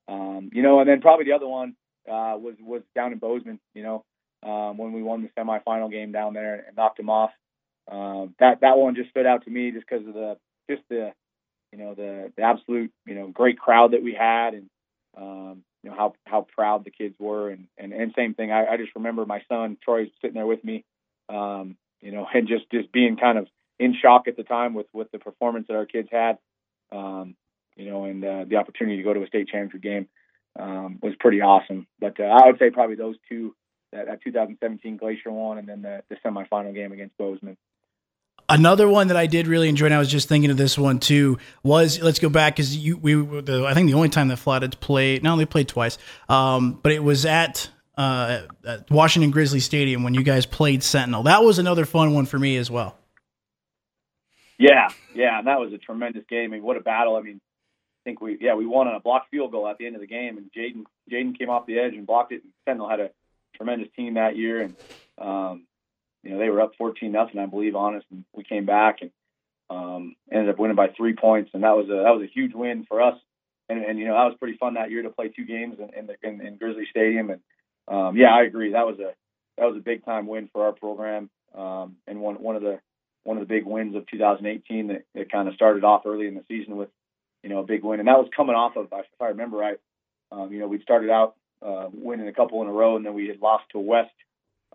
Um, 0.07 0.49
you 0.53 0.61
know, 0.61 0.79
and 0.79 0.89
then 0.89 1.01
probably 1.01 1.25
the 1.25 1.33
other 1.33 1.47
one 1.47 1.75
uh, 2.07 2.35
was 2.37 2.55
was 2.59 2.81
down 2.95 3.13
in 3.13 3.19
Bozeman. 3.19 3.59
You 3.73 3.83
know, 3.83 4.05
um, 4.43 4.77
when 4.77 4.93
we 4.93 5.03
won 5.03 5.23
the 5.23 5.41
semifinal 5.41 5.91
game 5.91 6.11
down 6.11 6.33
there 6.33 6.65
and 6.67 6.77
knocked 6.77 6.97
them 6.97 7.09
off. 7.09 7.31
Um, 7.89 8.35
that 8.39 8.61
that 8.61 8.77
one 8.77 8.95
just 8.95 9.09
stood 9.09 9.25
out 9.25 9.45
to 9.45 9.49
me 9.49 9.71
just 9.71 9.85
because 9.87 10.05
of 10.05 10.13
the 10.13 10.37
just 10.69 10.83
the 10.89 11.13
you 11.71 11.77
know 11.77 11.93
the 11.95 12.31
the 12.35 12.43
absolute 12.43 12.91
you 13.05 13.15
know 13.15 13.27
great 13.27 13.57
crowd 13.57 13.91
that 13.91 14.03
we 14.03 14.13
had 14.13 14.53
and 14.53 14.69
um, 15.17 15.63
know 15.89 15.95
how 15.95 16.13
how 16.25 16.45
proud 16.55 16.85
the 16.85 16.91
kids 16.91 17.15
were 17.19 17.49
and 17.49 17.67
and, 17.77 17.93
and 17.93 18.13
same 18.15 18.33
thing 18.33 18.51
I, 18.51 18.65
I 18.65 18.77
just 18.77 18.95
remember 18.95 19.25
my 19.25 19.41
son 19.49 19.77
Troy 19.83 20.11
sitting 20.21 20.35
there 20.35 20.45
with 20.45 20.63
me 20.63 20.83
um, 21.29 21.77
you 22.01 22.11
know 22.11 22.27
and 22.33 22.47
just 22.47 22.69
just 22.71 22.91
being 22.91 23.17
kind 23.17 23.37
of 23.37 23.47
in 23.79 23.95
shock 24.01 24.27
at 24.27 24.37
the 24.37 24.43
time 24.43 24.73
with 24.73 24.87
with 24.93 25.11
the 25.11 25.19
performance 25.19 25.67
that 25.67 25.75
our 25.75 25.85
kids 25.85 26.09
had 26.11 26.37
um, 26.91 27.35
you 27.75 27.89
know 27.89 28.05
and 28.05 28.23
uh, 28.23 28.45
the 28.47 28.55
opportunity 28.55 28.97
to 28.97 29.03
go 29.03 29.13
to 29.13 29.23
a 29.23 29.27
state 29.27 29.47
championship 29.47 29.81
game 29.81 30.07
um, 30.59 30.99
was 31.01 31.13
pretty 31.19 31.41
awesome 31.41 31.87
but 31.99 32.19
uh, 32.19 32.23
I 32.23 32.47
would 32.47 32.59
say 32.59 32.69
probably 32.69 32.95
those 32.95 33.15
two 33.29 33.55
that, 33.91 34.07
that 34.07 34.23
2017 34.23 34.97
Glacier 34.97 35.31
one 35.31 35.57
and 35.57 35.67
then 35.67 35.81
the, 35.81 36.03
the 36.09 36.15
semifinal 36.25 36.73
game 36.73 36.91
against 36.91 37.17
Bozeman. 37.17 37.57
Another 38.49 38.87
one 38.87 39.09
that 39.09 39.17
I 39.17 39.27
did 39.27 39.45
really 39.45 39.67
enjoy, 39.67 39.87
and 39.87 39.93
I 39.93 39.99
was 39.99 40.09
just 40.09 40.29
thinking 40.29 40.49
of 40.51 40.57
this 40.57 40.77
one 40.77 40.99
too, 40.99 41.37
was 41.63 42.01
let's 42.01 42.19
go 42.19 42.29
back 42.29 42.55
because 42.55 42.77
you 42.77 42.95
we 42.95 43.13
the, 43.13 43.65
I 43.67 43.73
think 43.73 43.89
the 43.89 43.95
only 43.95 44.07
time 44.07 44.29
that 44.29 44.37
Flatheads 44.37 44.75
played, 44.75 45.21
no, 45.21 45.35
they 45.35 45.45
played 45.45 45.67
twice, 45.67 45.97
um, 46.29 46.79
but 46.81 46.93
it 46.93 47.03
was 47.03 47.25
at, 47.25 47.69
uh, 47.97 48.43
at 48.65 48.89
Washington 48.89 49.31
Grizzly 49.31 49.59
Stadium 49.59 50.03
when 50.03 50.13
you 50.13 50.23
guys 50.23 50.45
played 50.45 50.81
Sentinel. 50.81 51.23
That 51.23 51.43
was 51.43 51.59
another 51.59 51.83
fun 51.83 52.13
one 52.13 52.25
for 52.25 52.39
me 52.39 52.55
as 52.55 52.71
well. 52.71 52.97
Yeah, 54.57 54.87
yeah, 55.13 55.39
and 55.39 55.47
that 55.47 55.59
was 55.59 55.73
a 55.73 55.77
tremendous 55.77 56.23
game. 56.29 56.51
I 56.51 56.55
mean, 56.55 56.63
what 56.63 56.77
a 56.77 56.81
battle! 56.81 57.17
I 57.17 57.21
mean, 57.21 57.35
I 57.35 58.01
think 58.05 58.21
we 58.21 58.37
yeah 58.39 58.55
we 58.55 58.65
won 58.65 58.87
on 58.87 58.95
a 58.95 58.99
blocked 58.99 59.29
field 59.29 59.51
goal 59.51 59.67
at 59.67 59.77
the 59.77 59.85
end 59.85 59.95
of 59.95 60.01
the 60.01 60.07
game, 60.07 60.37
and 60.37 60.49
Jaden 60.51 60.85
Jaden 61.11 61.37
came 61.37 61.49
off 61.49 61.65
the 61.67 61.79
edge 61.79 61.93
and 61.93 62.07
blocked 62.07 62.31
it. 62.31 62.43
And 62.43 62.53
Sentinel 62.65 62.89
had 62.89 63.01
a 63.01 63.09
tremendous 63.55 63.89
team 63.95 64.13
that 64.13 64.37
year, 64.37 64.61
and 64.61 64.75
um, 65.17 65.67
you 66.27 66.33
know, 66.33 66.39
they 66.39 66.49
were 66.49 66.61
up 66.61 66.73
14 66.77 67.09
nothing, 67.11 67.39
I 67.39 67.45
believe, 67.45 67.75
honest, 67.75 68.05
and 68.11 68.25
we 68.33 68.43
came 68.43 68.65
back 68.65 68.97
and 69.01 69.11
um, 69.69 70.15
ended 70.31 70.49
up 70.49 70.59
winning 70.59 70.75
by 70.75 70.89
three 70.89 71.13
points, 71.13 71.51
and 71.53 71.63
that 71.63 71.75
was 71.75 71.85
a 71.85 72.03
that 72.03 72.15
was 72.15 72.23
a 72.23 72.33
huge 72.33 72.53
win 72.53 72.85
for 72.87 73.01
us. 73.01 73.17
And, 73.69 73.83
and 73.83 73.97
you 73.97 74.05
know, 74.05 74.13
that 74.13 74.25
was 74.25 74.35
pretty 74.39 74.57
fun 74.57 74.73
that 74.73 74.91
year 74.91 75.03
to 75.03 75.09
play 75.09 75.29
two 75.29 75.45
games 75.45 75.77
in 75.79 75.97
in, 75.97 76.07
the, 76.07 76.15
in, 76.23 76.45
in 76.45 76.57
Grizzly 76.57 76.85
Stadium. 76.89 77.29
And 77.29 77.41
um, 77.87 78.17
yeah, 78.17 78.33
I 78.33 78.43
agree, 78.43 78.73
that 78.73 78.85
was 78.85 78.99
a 78.99 79.13
that 79.57 79.65
was 79.65 79.77
a 79.77 79.81
big 79.81 80.03
time 80.03 80.27
win 80.27 80.49
for 80.51 80.65
our 80.65 80.73
program, 80.73 81.29
um, 81.57 81.95
and 82.07 82.19
one 82.19 82.35
one 82.35 82.57
of 82.57 82.61
the 82.61 82.79
one 83.23 83.37
of 83.37 83.47
the 83.47 83.53
big 83.53 83.65
wins 83.65 83.95
of 83.95 84.05
2018 84.07 84.87
that, 84.87 85.03
that 85.15 85.31
kind 85.31 85.47
of 85.47 85.53
started 85.55 85.83
off 85.83 86.03
early 86.05 86.27
in 86.27 86.35
the 86.35 86.43
season 86.49 86.75
with 86.75 86.89
you 87.41 87.49
know 87.49 87.59
a 87.59 87.65
big 87.65 87.83
win, 87.83 87.99
and 87.99 88.07
that 88.07 88.17
was 88.17 88.29
coming 88.35 88.55
off 88.55 88.75
of 88.75 88.87
if 88.91 89.21
I 89.21 89.27
remember 89.27 89.57
right, 89.57 89.79
um, 90.31 90.51
you 90.51 90.59
know, 90.59 90.67
we 90.67 90.81
started 90.81 91.09
out 91.09 91.35
uh, 91.61 91.87
winning 91.93 92.27
a 92.27 92.33
couple 92.33 92.61
in 92.61 92.67
a 92.67 92.71
row, 92.73 92.97
and 92.97 93.05
then 93.05 93.13
we 93.13 93.27
had 93.27 93.41
lost 93.41 93.63
to 93.71 93.79
West 93.79 94.11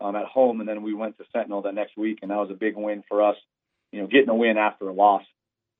um, 0.01 0.17
at 0.17 0.25
home, 0.27 0.61
and 0.61 0.69
then 0.69 0.83
we 0.83 0.95
went 0.95 1.19
to 1.19 1.25
Sentinel 1.33 1.63
that 1.63 1.75
next 1.75 1.97
week, 1.97 2.21
and 2.23 2.31
that 2.31 2.39
was 2.39 2.51
a 2.51 2.55
big 2.55 2.77
win 2.77 3.03
for 3.09 3.23
us. 3.23 3.37
You 3.93 4.01
know, 4.01 4.07
getting 4.07 4.31
a 4.31 4.35
win 4.35 4.57
after 4.57 4.89
a 4.89 4.93
loss. 4.93 5.23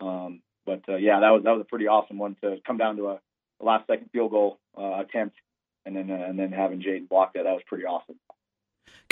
Um, 0.01 0.43
but 0.67 0.83
uh, 0.89 0.97
yeah, 0.97 1.21
that 1.21 1.31
was 1.31 1.43
that 1.45 1.53
was 1.53 1.63
a 1.63 1.69
pretty 1.69 1.89
awesome 1.89 2.19
one 2.19 2.37
to 2.43 2.59
come 2.67 2.77
down 2.77 2.97
to 2.97 3.09
a, 3.09 3.21
a 3.61 3.65
last 3.65 3.87
second 3.87 4.11
field 4.13 4.31
goal 4.31 4.59
uh, 4.77 5.01
attempt, 5.01 5.37
and 5.87 5.97
then 5.97 6.11
uh, 6.11 6.25
and 6.29 6.39
then 6.39 6.53
having 6.53 6.83
Jaden 6.83 7.09
block 7.09 7.35
that. 7.35 7.45
That 7.45 7.53
was 7.53 7.63
pretty 7.67 7.85
awesome. 7.85 8.17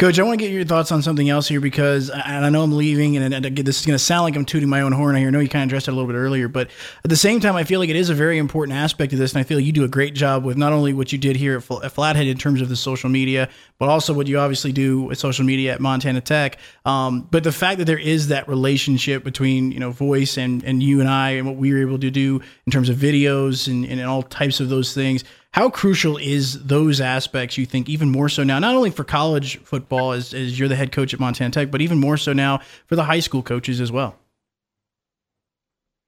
Coach, 0.00 0.18
I 0.18 0.22
want 0.22 0.40
to 0.40 0.46
get 0.46 0.50
your 0.50 0.64
thoughts 0.64 0.92
on 0.92 1.02
something 1.02 1.28
else 1.28 1.46
here 1.46 1.60
because, 1.60 2.08
and 2.08 2.42
I 2.42 2.48
know 2.48 2.62
I'm 2.62 2.74
leaving, 2.74 3.18
and, 3.18 3.44
this 3.44 3.80
is 3.80 3.84
going 3.84 3.98
to 3.98 4.02
sound 4.02 4.24
like 4.24 4.34
I'm 4.34 4.46
tooting 4.46 4.66
my 4.66 4.80
own 4.80 4.92
horn. 4.92 5.14
I 5.14 5.28
know 5.28 5.40
you 5.40 5.48
kind 5.50 5.62
of 5.62 5.68
addressed 5.68 5.88
it 5.88 5.90
a 5.90 5.94
little 5.94 6.10
bit 6.10 6.16
earlier, 6.16 6.48
but 6.48 6.70
at 7.04 7.10
the 7.10 7.16
same 7.16 7.38
time, 7.38 7.54
I 7.54 7.64
feel 7.64 7.80
like 7.80 7.90
it 7.90 7.96
is 7.96 8.08
a 8.08 8.14
very 8.14 8.38
important 8.38 8.78
aspect 8.78 9.12
of 9.12 9.18
this, 9.18 9.34
and 9.34 9.40
I 9.40 9.42
feel 9.42 9.60
you 9.60 9.72
do 9.72 9.84
a 9.84 9.88
great 9.88 10.14
job 10.14 10.42
with 10.42 10.56
not 10.56 10.72
only 10.72 10.94
what 10.94 11.12
you 11.12 11.18
did 11.18 11.36
here 11.36 11.58
at 11.58 11.92
Flathead 11.92 12.26
in 12.26 12.38
terms 12.38 12.62
of 12.62 12.70
the 12.70 12.76
social 12.76 13.10
media, 13.10 13.50
but 13.78 13.90
also 13.90 14.14
what 14.14 14.26
you 14.26 14.38
obviously 14.38 14.72
do 14.72 15.02
with 15.02 15.18
social 15.18 15.44
media 15.44 15.74
at 15.74 15.80
Montana 15.80 16.22
Tech. 16.22 16.56
Um, 16.86 17.28
but 17.30 17.44
the 17.44 17.52
fact 17.52 17.76
that 17.76 17.84
there 17.84 17.98
is 17.98 18.28
that 18.28 18.48
relationship 18.48 19.22
between 19.22 19.70
you 19.70 19.80
know 19.80 19.90
voice 19.90 20.38
and 20.38 20.64
and 20.64 20.82
you 20.82 21.00
and 21.00 21.10
I, 21.10 21.32
and 21.32 21.46
what 21.46 21.56
we 21.56 21.74
were 21.74 21.80
able 21.82 21.98
to 21.98 22.10
do 22.10 22.40
in 22.64 22.72
terms 22.72 22.88
of 22.88 22.96
videos 22.96 23.68
and, 23.68 23.84
and 23.84 24.00
all 24.00 24.22
types 24.22 24.60
of 24.60 24.70
those 24.70 24.94
things 24.94 25.24
how 25.52 25.68
crucial 25.68 26.16
is 26.16 26.62
those 26.64 27.00
aspects, 27.00 27.58
you 27.58 27.66
think, 27.66 27.88
even 27.88 28.10
more 28.10 28.28
so 28.28 28.44
now, 28.44 28.58
not 28.58 28.74
only 28.74 28.90
for 28.90 29.02
college 29.02 29.58
football 29.58 30.12
as, 30.12 30.32
as 30.32 30.58
you're 30.58 30.68
the 30.68 30.76
head 30.76 30.92
coach 30.92 31.12
at 31.12 31.18
Montana 31.18 31.50
Tech, 31.50 31.70
but 31.70 31.80
even 31.80 31.98
more 31.98 32.16
so 32.16 32.32
now 32.32 32.60
for 32.86 32.94
the 32.94 33.04
high 33.04 33.20
school 33.20 33.42
coaches 33.42 33.80
as 33.80 33.90
well? 33.90 34.16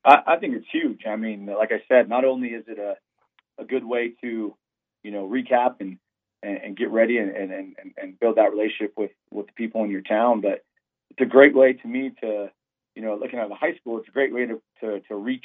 I, 0.04 0.18
I 0.26 0.36
think 0.36 0.54
it's 0.54 0.66
huge. 0.72 1.02
I 1.06 1.16
mean, 1.16 1.46
like 1.46 1.72
I 1.72 1.82
said, 1.88 2.08
not 2.08 2.24
only 2.24 2.48
is 2.48 2.64
it 2.68 2.78
a, 2.78 2.94
a 3.60 3.64
good 3.64 3.84
way 3.84 4.12
to, 4.22 4.54
you 5.02 5.10
know, 5.10 5.28
recap 5.28 5.76
and, 5.80 5.98
and, 6.42 6.58
and 6.58 6.76
get 6.76 6.90
ready 6.90 7.18
and, 7.18 7.30
and, 7.30 7.76
and 7.96 8.20
build 8.20 8.36
that 8.36 8.52
relationship 8.52 8.94
with, 8.96 9.10
with 9.32 9.46
the 9.46 9.52
people 9.54 9.82
in 9.82 9.90
your 9.90 10.02
town, 10.02 10.40
but 10.40 10.64
it's 11.10 11.20
a 11.20 11.26
great 11.26 11.54
way 11.54 11.72
to 11.72 11.88
me 11.88 12.12
to, 12.20 12.48
you 12.94 13.02
know, 13.02 13.16
looking 13.16 13.40
at 13.40 13.48
the 13.48 13.54
high 13.56 13.74
school, 13.74 13.98
it's 13.98 14.08
a 14.08 14.12
great 14.12 14.32
way 14.32 14.46
to, 14.46 14.62
to, 14.80 15.00
to 15.08 15.16
reach, 15.16 15.44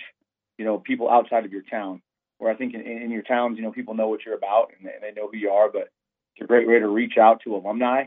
you 0.60 0.66
know, 0.66 0.78
people 0.78 1.10
outside 1.10 1.46
of 1.46 1.52
your 1.52 1.64
town 1.64 2.02
where 2.38 2.52
I 2.52 2.56
think 2.56 2.74
in, 2.74 2.82
in 2.82 3.12
your 3.12 3.24
towns, 3.24 3.58
you 3.58 3.64
know, 3.64 3.72
people 3.72 3.96
know 3.96 4.08
what 4.08 4.26
you're 4.26 4.36
about 4.36 4.72
and 4.78 4.88
they, 4.88 4.96
they 5.02 5.20
know 5.20 5.30
who 5.30 5.38
you 5.38 5.50
are. 5.52 5.70
But 5.72 5.90
it's 6.36 6.44
a 6.44 6.48
great 6.48 6.68
way 6.68 6.80
to 6.80 6.88
reach 6.88 7.18
out 7.18 7.42
to 7.44 7.56
alumni, 7.56 8.06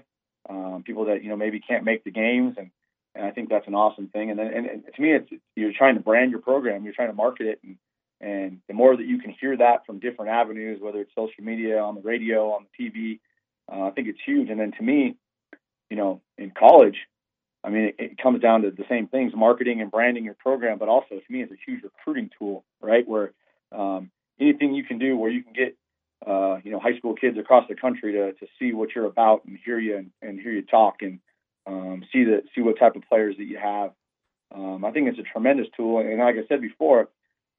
um, 0.49 0.83
people 0.85 1.07
that 1.07 1.23
you 1.23 1.29
know 1.29 1.37
maybe 1.37 1.61
can't 1.61 1.85
make 1.85 2.05
the 2.05 2.11
games, 2.11 2.55
and 2.57 2.71
and 3.15 3.25
I 3.25 3.33
think 3.33 3.49
that's 3.49 3.67
an 3.67 3.75
awesome 3.75 4.09
thing. 4.09 4.31
And 4.31 4.39
then 4.39 4.47
and, 4.49 4.67
and 4.67 4.85
to 4.95 5.03
me, 5.03 5.13
it's 5.13 5.31
you're 5.57 5.73
trying 5.77 5.97
to 5.97 6.01
brand 6.01 6.31
your 6.31 6.41
program, 6.41 6.85
you're 6.85 6.95
trying 6.95 7.11
to 7.11 7.15
market 7.15 7.47
it, 7.47 7.61
and 7.65 7.77
and 8.21 8.61
the 8.69 8.75
more 8.75 8.97
that 8.97 9.07
you 9.07 9.19
can 9.19 9.35
hear 9.41 9.57
that 9.57 9.87
from 9.87 9.99
different 9.99 10.31
avenues, 10.31 10.81
whether 10.81 11.01
it's 11.01 11.15
social 11.15 11.43
media, 11.43 11.79
on 11.81 11.95
the 11.95 12.03
radio, 12.03 12.53
on 12.53 12.67
the 12.79 12.85
TV, 12.85 13.21
uh, 13.73 13.89
I 13.89 13.91
think 13.91 14.09
it's 14.09 14.21
huge. 14.25 14.51
And 14.51 14.61
then 14.61 14.73
to 14.73 14.83
me, 14.83 15.17
you 15.89 15.97
know, 15.97 16.21
in 16.37 16.51
college, 16.51 16.97
I 17.65 17.71
mean, 17.71 17.85
it, 17.85 17.95
it, 17.99 18.19
comes 18.19 18.41
down 18.41 18.63
to 18.63 18.71
the 18.71 18.85
same 18.89 19.09
things: 19.09 19.33
marketing 19.35 19.81
and 19.81 19.91
branding 19.91 20.25
your 20.25 20.35
program, 20.35 20.79
but 20.79 20.89
also 20.89 21.17
to 21.17 21.33
me, 21.33 21.43
it's 21.43 21.53
a 21.53 21.57
huge 21.67 21.83
recruiting 21.83 22.31
tool, 22.39 22.65
right? 22.81 23.07
Where 23.07 23.33
um, 23.73 24.11
anything 24.41 24.75
you 24.75 24.85
can 24.85 24.99
do 24.99 25.17
where 25.17 25.31
you 25.31 25.43
can 25.43 25.53
get 25.53 25.77
uh, 26.27 26.59
you 26.65 26.71
know 26.71 26.81
high 26.81 26.97
school 26.99 27.15
kids 27.15 27.39
across 27.39 27.67
the 27.69 27.75
country 27.75 28.13
to 28.13 28.33
to 28.33 28.47
see 28.59 28.73
what 28.73 28.95
you're 28.95 29.07
about 29.07 29.45
and 29.45 29.59
hear 29.65 29.79
you 29.79 29.97
and, 29.97 30.11
and 30.23 30.41
hear 30.41 30.53
you 30.53 30.63
talk 30.63 30.97
and 31.03 31.21
um, 31.67 32.05
see 32.13 32.25
the 32.25 32.43
see 32.55 32.61
what 32.61 32.79
type 32.79 32.97
of 32.97 33.03
players 33.09 33.37
that 33.39 33.45
you 33.45 33.59
have. 33.59 33.93
Um, 34.55 34.85
I 34.85 34.91
think 34.91 35.09
it's 35.09 35.19
a 35.19 35.23
tremendous 35.23 35.69
tool. 35.77 36.01
And 36.01 36.19
like 36.19 36.35
I 36.35 36.47
said 36.49 36.61
before, 36.61 37.09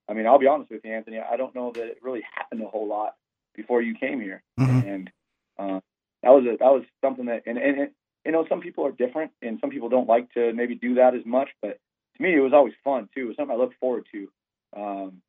I 0.09 0.13
mean, 0.13 0.27
I'll 0.27 0.39
be 0.39 0.47
honest 0.47 0.71
with 0.71 0.81
you, 0.83 0.91
Anthony. 0.91 1.19
I 1.19 1.37
don't 1.37 1.55
know 1.55 1.71
that 1.73 1.83
it 1.83 1.99
really 2.01 2.23
happened 2.35 2.61
a 2.61 2.67
whole 2.67 2.87
lot 2.87 3.15
before 3.55 3.81
you 3.81 3.95
came 3.95 4.19
here, 4.19 4.43
mm-hmm. 4.59 4.87
and 4.87 5.11
uh, 5.57 5.79
that 6.23 6.29
was 6.29 6.43
a, 6.45 6.57
that 6.57 6.71
was 6.71 6.83
something 7.03 7.25
that 7.25 7.43
and, 7.45 7.57
and 7.57 7.91
you 8.25 8.31
know 8.31 8.45
some 8.49 8.61
people 8.61 8.85
are 8.85 8.91
different 8.91 9.31
and 9.41 9.59
some 9.61 9.69
people 9.69 9.89
don't 9.89 10.07
like 10.07 10.31
to 10.33 10.53
maybe 10.53 10.75
do 10.75 10.95
that 10.95 11.15
as 11.15 11.25
much, 11.25 11.49
but 11.61 11.79
to 12.17 12.23
me 12.23 12.35
it 12.35 12.39
was 12.39 12.53
always 12.53 12.73
fun 12.83 13.09
too. 13.15 13.23
It 13.23 13.27
was 13.27 13.35
something 13.37 13.55
I 13.55 13.59
looked 13.59 13.79
forward 13.79 14.05
to. 14.11 14.27
Um, 14.75 15.21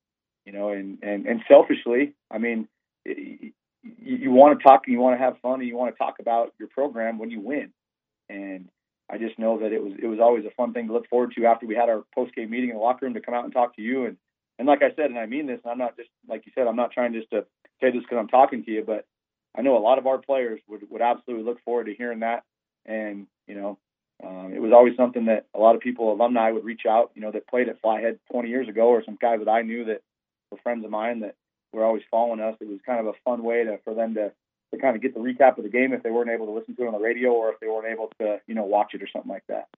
you 0.45 0.53
know, 0.53 0.71
and 0.71 0.99
and 1.03 1.27
and 1.27 1.43
selfishly, 1.49 2.15
I 2.31 2.39
mean, 2.39 2.69
you, 3.05 3.53
you 3.83 4.31
want 4.31 4.59
to 4.59 4.63
talk, 4.63 4.83
and 4.87 4.93
you 4.93 5.01
want 5.01 5.19
to 5.19 5.25
have 5.25 5.39
fun, 5.41 5.61
and 5.61 5.69
you 5.69 5.77
want 5.77 5.95
to 5.95 5.99
talk 5.99 6.17
about 6.21 6.53
your 6.59 6.69
program 6.69 7.19
when 7.19 7.31
you 7.31 7.41
win. 7.41 7.73
And 8.29 8.69
I 9.11 9.19
just 9.19 9.39
know 9.39 9.59
that 9.61 9.73
it 9.73 9.83
was 9.83 9.93
it 10.03 10.07
was 10.07 10.21
always 10.21 10.45
a 10.45 10.51
fun 10.51 10.73
thing 10.73 10.87
to 10.89 10.93
look 10.93 11.09
forward 11.09 11.33
to 11.37 11.47
after 11.47 11.67
we 11.67 11.75
had 11.75 11.89
our 11.89 12.05
post 12.15 12.35
game 12.35 12.51
meeting 12.51 12.71
in 12.71 12.77
the 12.77 12.83
locker 12.83 13.05
room 13.07 13.15
to 13.15 13.21
come 13.21 13.35
out 13.35 13.45
and 13.45 13.53
talk 13.53 13.77
to 13.77 13.83
you. 13.83 14.07
And 14.07 14.17
and 14.59 14.67
like 14.69 14.83
I 14.83 14.95
said, 14.95 15.07
and 15.07 15.19
I 15.19 15.27
mean 15.27 15.47
this, 15.47 15.61
and 15.65 15.73
I'm 15.73 15.79
not 15.79 15.97
just 15.97 16.09
like 16.29 16.47
you 16.47 16.53
said, 16.55 16.67
I'm 16.67 16.77
not 16.77 16.93
trying 16.93 17.13
just 17.13 17.31
to 17.31 17.45
say 17.81 17.91
this 17.91 18.03
because 18.03 18.19
I'm 18.19 18.29
talking 18.29 18.65
to 18.65 18.71
you, 18.71 18.85
but 18.87 19.07
I 19.57 19.63
know 19.63 19.77
a 19.77 19.81
lot 19.81 19.99
of 19.99 20.07
our 20.07 20.19
players 20.19 20.61
would 20.69 20.89
would 20.91 21.03
absolutely 21.03 21.45
look 21.45 21.63
forward 21.65 21.87
to 21.87 21.95
hearing 21.95 22.21
that. 22.21 22.45
And 22.87 23.27
you 23.47 23.55
know, 23.55 23.79
um, 24.25 24.53
it 24.55 24.61
was 24.63 24.73
always 24.73 24.97
something 24.97 25.27
that 25.27 25.47
a 25.55 25.59
lot 25.59 25.75
of 25.75 25.81
people, 25.81 26.13
alumni, 26.13 26.51
would 26.51 26.65
reach 26.65 26.87
out. 26.89 27.11
You 27.15 27.23
know, 27.23 27.33
that 27.33 27.49
played 27.49 27.69
at 27.69 27.81
Flathead 27.81 28.19
20 28.31 28.49
years 28.49 28.69
ago, 28.69 28.89
or 28.89 29.05
some 29.05 29.19
guys 29.21 29.41
that 29.45 29.51
I 29.51 29.63
knew 29.63 29.85
that 29.87 30.03
friends 30.59 30.85
of 30.85 30.91
mine 30.91 31.21
that 31.21 31.35
were 31.73 31.85
always 31.85 32.03
following 32.11 32.41
us. 32.41 32.57
It 32.61 32.69
was 32.69 32.81
kind 32.85 33.01
of 33.01 33.07
a 33.07 33.13
fun 33.25 33.43
way 33.43 33.65
to 33.65 33.79
for 33.85 33.95
them 33.95 34.15
to 34.15 34.33
to 34.73 34.81
kind 34.81 34.97
of 34.97 35.03
get 35.03 35.15
the 35.15 35.21
recap 35.21 35.59
of 35.59 35.65
the 35.65 35.71
game 35.71 35.93
if 35.93 36.03
they 36.03 36.11
weren't 36.11 36.31
able 36.31 36.47
to 36.47 36.53
listen 36.53 36.75
to 36.77 36.83
it 36.83 36.87
on 36.87 36.95
the 36.95 36.99
radio 36.99 37.31
or 37.31 37.51
if 37.53 37.61
they 37.61 37.69
weren't 37.69 37.87
able 37.87 38.11
to 38.21 38.41
you 38.47 38.55
know 38.55 38.65
watch 38.65 38.95
it 38.95 39.03
or 39.03 39.09
something 39.13 39.31
like 39.31 39.45
that. 39.49 39.69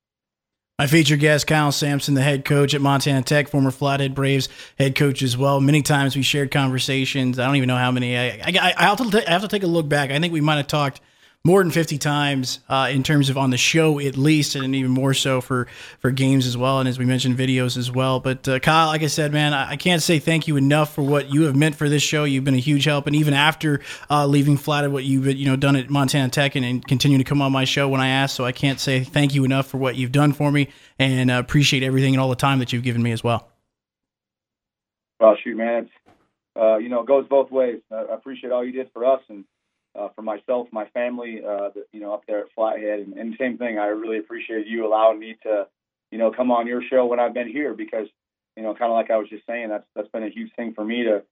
My 0.78 0.88
featured 0.88 1.20
guest, 1.20 1.46
Kyle 1.46 1.70
Samson, 1.70 2.14
the 2.14 2.22
head 2.22 2.44
coach 2.44 2.74
at 2.74 2.80
Montana 2.80 3.22
Tech, 3.22 3.48
former 3.48 3.70
Flathead 3.70 4.12
Braves 4.12 4.48
head 4.76 4.96
coach 4.96 5.22
as 5.22 5.36
well. 5.36 5.60
Many 5.60 5.82
times 5.82 6.16
we 6.16 6.22
shared 6.22 6.50
conversations. 6.50 7.38
I 7.38 7.46
don't 7.46 7.54
even 7.54 7.68
know 7.68 7.76
how 7.76 7.92
many. 7.92 8.16
I, 8.16 8.26
I, 8.26 8.74
I, 8.76 8.94
t- 8.96 9.26
I 9.26 9.30
have 9.30 9.42
to 9.42 9.48
take 9.48 9.62
a 9.62 9.68
look 9.68 9.88
back. 9.88 10.10
I 10.10 10.18
think 10.18 10.32
we 10.32 10.40
might 10.40 10.56
have 10.56 10.66
talked 10.66 11.00
more 11.46 11.62
than 11.62 11.70
50 11.70 11.98
times 11.98 12.60
uh, 12.70 12.88
in 12.90 13.02
terms 13.02 13.28
of 13.28 13.36
on 13.36 13.50
the 13.50 13.58
show 13.58 14.00
at 14.00 14.16
least 14.16 14.54
and 14.54 14.74
even 14.74 14.90
more 14.90 15.12
so 15.12 15.42
for 15.42 15.66
for 16.00 16.10
games 16.10 16.46
as 16.46 16.56
well 16.56 16.80
and 16.80 16.88
as 16.88 16.98
we 16.98 17.04
mentioned 17.04 17.36
videos 17.36 17.76
as 17.76 17.90
well. 17.90 18.18
But 18.18 18.48
uh, 18.48 18.58
kyle 18.60 18.86
like 18.86 19.02
i 19.02 19.08
said 19.08 19.30
man 19.30 19.52
I, 19.52 19.72
I, 19.72 19.76
can't 19.76 20.00
say 20.00 20.18
thank 20.18 20.48
you 20.48 20.56
enough 20.56 20.94
for 20.94 21.02
what 21.02 21.30
you 21.30 21.42
have 21.42 21.54
meant 21.54 21.74
for 21.74 21.90
this 21.90 22.02
show. 22.02 22.24
You've 22.24 22.44
been 22.44 22.54
a 22.54 22.58
huge 22.58 22.84
help 22.84 23.06
and 23.06 23.14
even 23.14 23.34
after 23.34 23.80
uh, 24.08 24.26
leaving 24.26 24.56
flat 24.56 24.90
what 24.90 25.04
you've 25.04 25.26
you 25.26 25.44
know 25.44 25.56
done 25.56 25.76
at 25.76 25.90
montana 25.90 26.30
tech 26.30 26.54
and, 26.54 26.64
and 26.64 26.86
continue 26.86 27.18
to 27.18 27.24
come 27.24 27.42
on 27.42 27.52
my 27.52 27.64
show 27.64 27.88
when 27.88 28.00
i 28.00 28.08
ask 28.08 28.34
so 28.34 28.44
i 28.44 28.52
can't 28.52 28.80
say 28.80 29.04
thank 29.04 29.34
you 29.34 29.44
enough 29.44 29.66
for 29.66 29.76
what 29.76 29.96
you've 29.96 30.12
done 30.12 30.32
for 30.32 30.50
me 30.50 30.68
and 30.98 31.30
uh, 31.30 31.34
appreciate 31.34 31.82
everything 31.82 32.14
and 32.14 32.20
all 32.20 32.30
the 32.30 32.36
time 32.36 32.58
that 32.58 32.72
you've 32.72 32.82
given 32.82 33.02
me 33.02 33.12
as 33.12 33.22
well. 33.22 33.50
Well 35.20 35.36
shoot 35.42 35.56
man 35.56 35.90
uh, 36.56 36.78
you 36.78 36.88
know 36.88 37.00
it 37.00 37.06
goes 37.06 37.26
both 37.28 37.50
ways. 37.50 37.80
I 37.90 38.14
appreciate 38.14 38.50
all 38.50 38.64
you 38.64 38.72
did 38.72 38.90
for 38.92 39.04
us 39.04 39.20
and 39.28 39.44
uh, 39.98 40.08
for 40.14 40.22
myself, 40.22 40.68
my 40.72 40.86
family, 40.86 41.40
uh, 41.44 41.70
the, 41.74 41.86
you 41.92 42.00
know, 42.00 42.12
up 42.12 42.22
there 42.26 42.40
at 42.40 42.52
Flathead, 42.54 43.00
and, 43.00 43.14
and 43.14 43.34
same 43.38 43.58
thing. 43.58 43.78
I 43.78 43.86
really 43.86 44.18
appreciate 44.18 44.66
you 44.66 44.86
allowing 44.86 45.18
me 45.18 45.36
to, 45.44 45.66
you 46.10 46.18
know, 46.18 46.32
come 46.32 46.50
on 46.50 46.66
your 46.66 46.82
show 46.82 47.06
when 47.06 47.20
I've 47.20 47.34
been 47.34 47.48
here 47.48 47.74
because, 47.74 48.08
you 48.56 48.62
know, 48.62 48.74
kind 48.74 48.90
of 48.90 48.96
like 48.96 49.10
I 49.10 49.16
was 49.16 49.28
just 49.28 49.46
saying, 49.46 49.68
that's 49.68 49.86
that's 49.94 50.08
been 50.08 50.24
a 50.24 50.30
huge 50.30 50.52
thing 50.56 50.74
for 50.74 50.84
me 50.84 51.04
to 51.04 51.22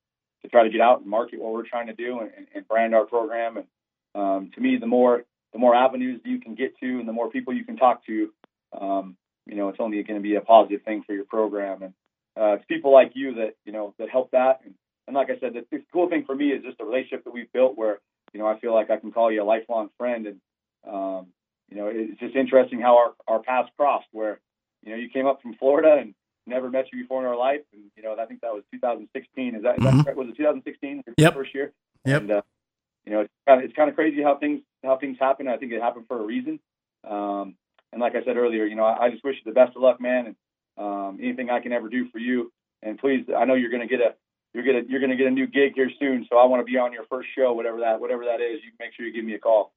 to 0.42 0.48
try 0.48 0.64
to 0.64 0.70
get 0.70 0.80
out 0.80 1.00
and 1.00 1.08
market 1.08 1.40
what 1.40 1.52
we're 1.52 1.68
trying 1.68 1.86
to 1.86 1.92
do 1.92 2.20
and, 2.20 2.30
and 2.54 2.68
brand 2.68 2.94
our 2.94 3.04
program. 3.04 3.56
And 3.58 3.66
um, 4.14 4.50
to 4.54 4.60
me, 4.60 4.76
the 4.76 4.86
more 4.86 5.24
the 5.52 5.58
more 5.58 5.74
avenues 5.74 6.20
you 6.24 6.40
can 6.40 6.54
get 6.54 6.78
to, 6.78 6.98
and 6.98 7.08
the 7.08 7.12
more 7.12 7.30
people 7.30 7.54
you 7.54 7.64
can 7.64 7.76
talk 7.76 8.04
to, 8.06 8.32
um, 8.80 9.16
you 9.46 9.54
know, 9.56 9.68
it's 9.68 9.78
only 9.80 10.02
going 10.02 10.18
to 10.18 10.22
be 10.22 10.36
a 10.36 10.40
positive 10.40 10.82
thing 10.82 11.02
for 11.06 11.14
your 11.14 11.24
program. 11.24 11.82
And 11.82 11.94
uh, 12.36 12.54
it's 12.54 12.64
people 12.66 12.92
like 12.92 13.12
you 13.14 13.34
that 13.34 13.54
you 13.64 13.72
know 13.72 13.94
that 13.98 14.08
help 14.08 14.30
that. 14.30 14.60
And, 14.64 14.74
and 15.06 15.16
like 15.16 15.30
I 15.30 15.38
said, 15.40 15.54
the, 15.54 15.66
the 15.70 15.82
cool 15.92 16.08
thing 16.08 16.24
for 16.24 16.34
me 16.34 16.50
is 16.50 16.62
just 16.62 16.78
the 16.78 16.84
relationship 16.84 17.24
that 17.24 17.34
we've 17.34 17.52
built 17.52 17.76
where 17.76 17.98
you 18.32 18.40
know, 18.40 18.46
I 18.46 18.58
feel 18.58 18.74
like 18.74 18.90
I 18.90 18.96
can 18.96 19.12
call 19.12 19.30
you 19.30 19.42
a 19.42 19.44
lifelong 19.44 19.90
friend. 19.98 20.26
And, 20.26 20.40
um, 20.86 21.26
you 21.68 21.76
know, 21.76 21.90
it's 21.92 22.18
just 22.20 22.36
interesting 22.36 22.80
how 22.80 22.96
our, 22.96 23.12
our 23.28 23.42
paths 23.42 23.70
crossed 23.76 24.08
where, 24.12 24.40
you 24.82 24.90
know, 24.90 24.96
you 24.96 25.08
came 25.08 25.26
up 25.26 25.42
from 25.42 25.54
Florida 25.54 25.98
and 26.00 26.14
never 26.46 26.70
met 26.70 26.86
you 26.92 27.02
before 27.02 27.20
in 27.20 27.26
our 27.26 27.36
life. 27.36 27.60
And, 27.72 27.84
you 27.96 28.02
know, 28.02 28.16
I 28.18 28.26
think 28.26 28.40
that 28.40 28.52
was 28.52 28.64
2016. 28.72 29.54
Is 29.54 29.62
that, 29.62 29.78
mm-hmm. 29.78 30.00
is 30.00 30.04
that 30.04 30.16
was 30.16 30.28
it 30.28 30.36
2016? 30.36 31.02
Yep. 31.16 31.34
First 31.34 31.54
year. 31.54 31.72
Yep. 32.04 32.20
And, 32.22 32.30
uh, 32.30 32.42
you 33.04 33.12
know, 33.12 33.20
it's 33.20 33.32
kind 33.46 33.60
of, 33.60 33.64
it's 33.64 33.76
kind 33.76 33.90
of 33.90 33.96
crazy 33.96 34.22
how 34.22 34.38
things, 34.38 34.60
how 34.84 34.96
things 34.96 35.18
happen. 35.20 35.48
I 35.48 35.56
think 35.56 35.72
it 35.72 35.82
happened 35.82 36.06
for 36.08 36.20
a 36.20 36.24
reason. 36.24 36.60
Um, 37.08 37.56
and 37.92 38.00
like 38.00 38.14
I 38.14 38.24
said 38.24 38.36
earlier, 38.36 38.64
you 38.64 38.76
know, 38.76 38.84
I, 38.84 39.06
I 39.06 39.10
just 39.10 39.24
wish 39.24 39.36
you 39.36 39.50
the 39.50 39.54
best 39.54 39.76
of 39.76 39.82
luck, 39.82 40.00
man. 40.00 40.26
And, 40.26 40.36
um, 40.78 41.18
anything 41.22 41.50
I 41.50 41.60
can 41.60 41.72
ever 41.72 41.88
do 41.88 42.08
for 42.08 42.18
you. 42.18 42.50
And 42.82 42.98
please, 42.98 43.26
I 43.36 43.44
know 43.44 43.54
you're 43.54 43.70
going 43.70 43.86
to 43.86 43.88
get 43.88 44.00
a, 44.00 44.14
you're 44.54 44.64
gonna 44.64 44.82
you're 44.88 45.00
gonna 45.00 45.16
get 45.16 45.26
a 45.26 45.30
new 45.30 45.46
gig 45.46 45.72
here 45.74 45.90
soon. 45.98 46.26
So 46.28 46.38
I 46.38 46.44
want 46.44 46.60
to 46.60 46.70
be 46.70 46.78
on 46.78 46.92
your 46.92 47.04
first 47.04 47.28
show, 47.36 47.52
whatever 47.52 47.80
that 47.80 48.00
whatever 48.00 48.24
that 48.24 48.40
is. 48.40 48.60
You 48.64 48.72
make 48.78 48.92
sure 48.94 49.06
you 49.06 49.12
give 49.12 49.24
me 49.24 49.34
a 49.34 49.38
call. 49.38 49.72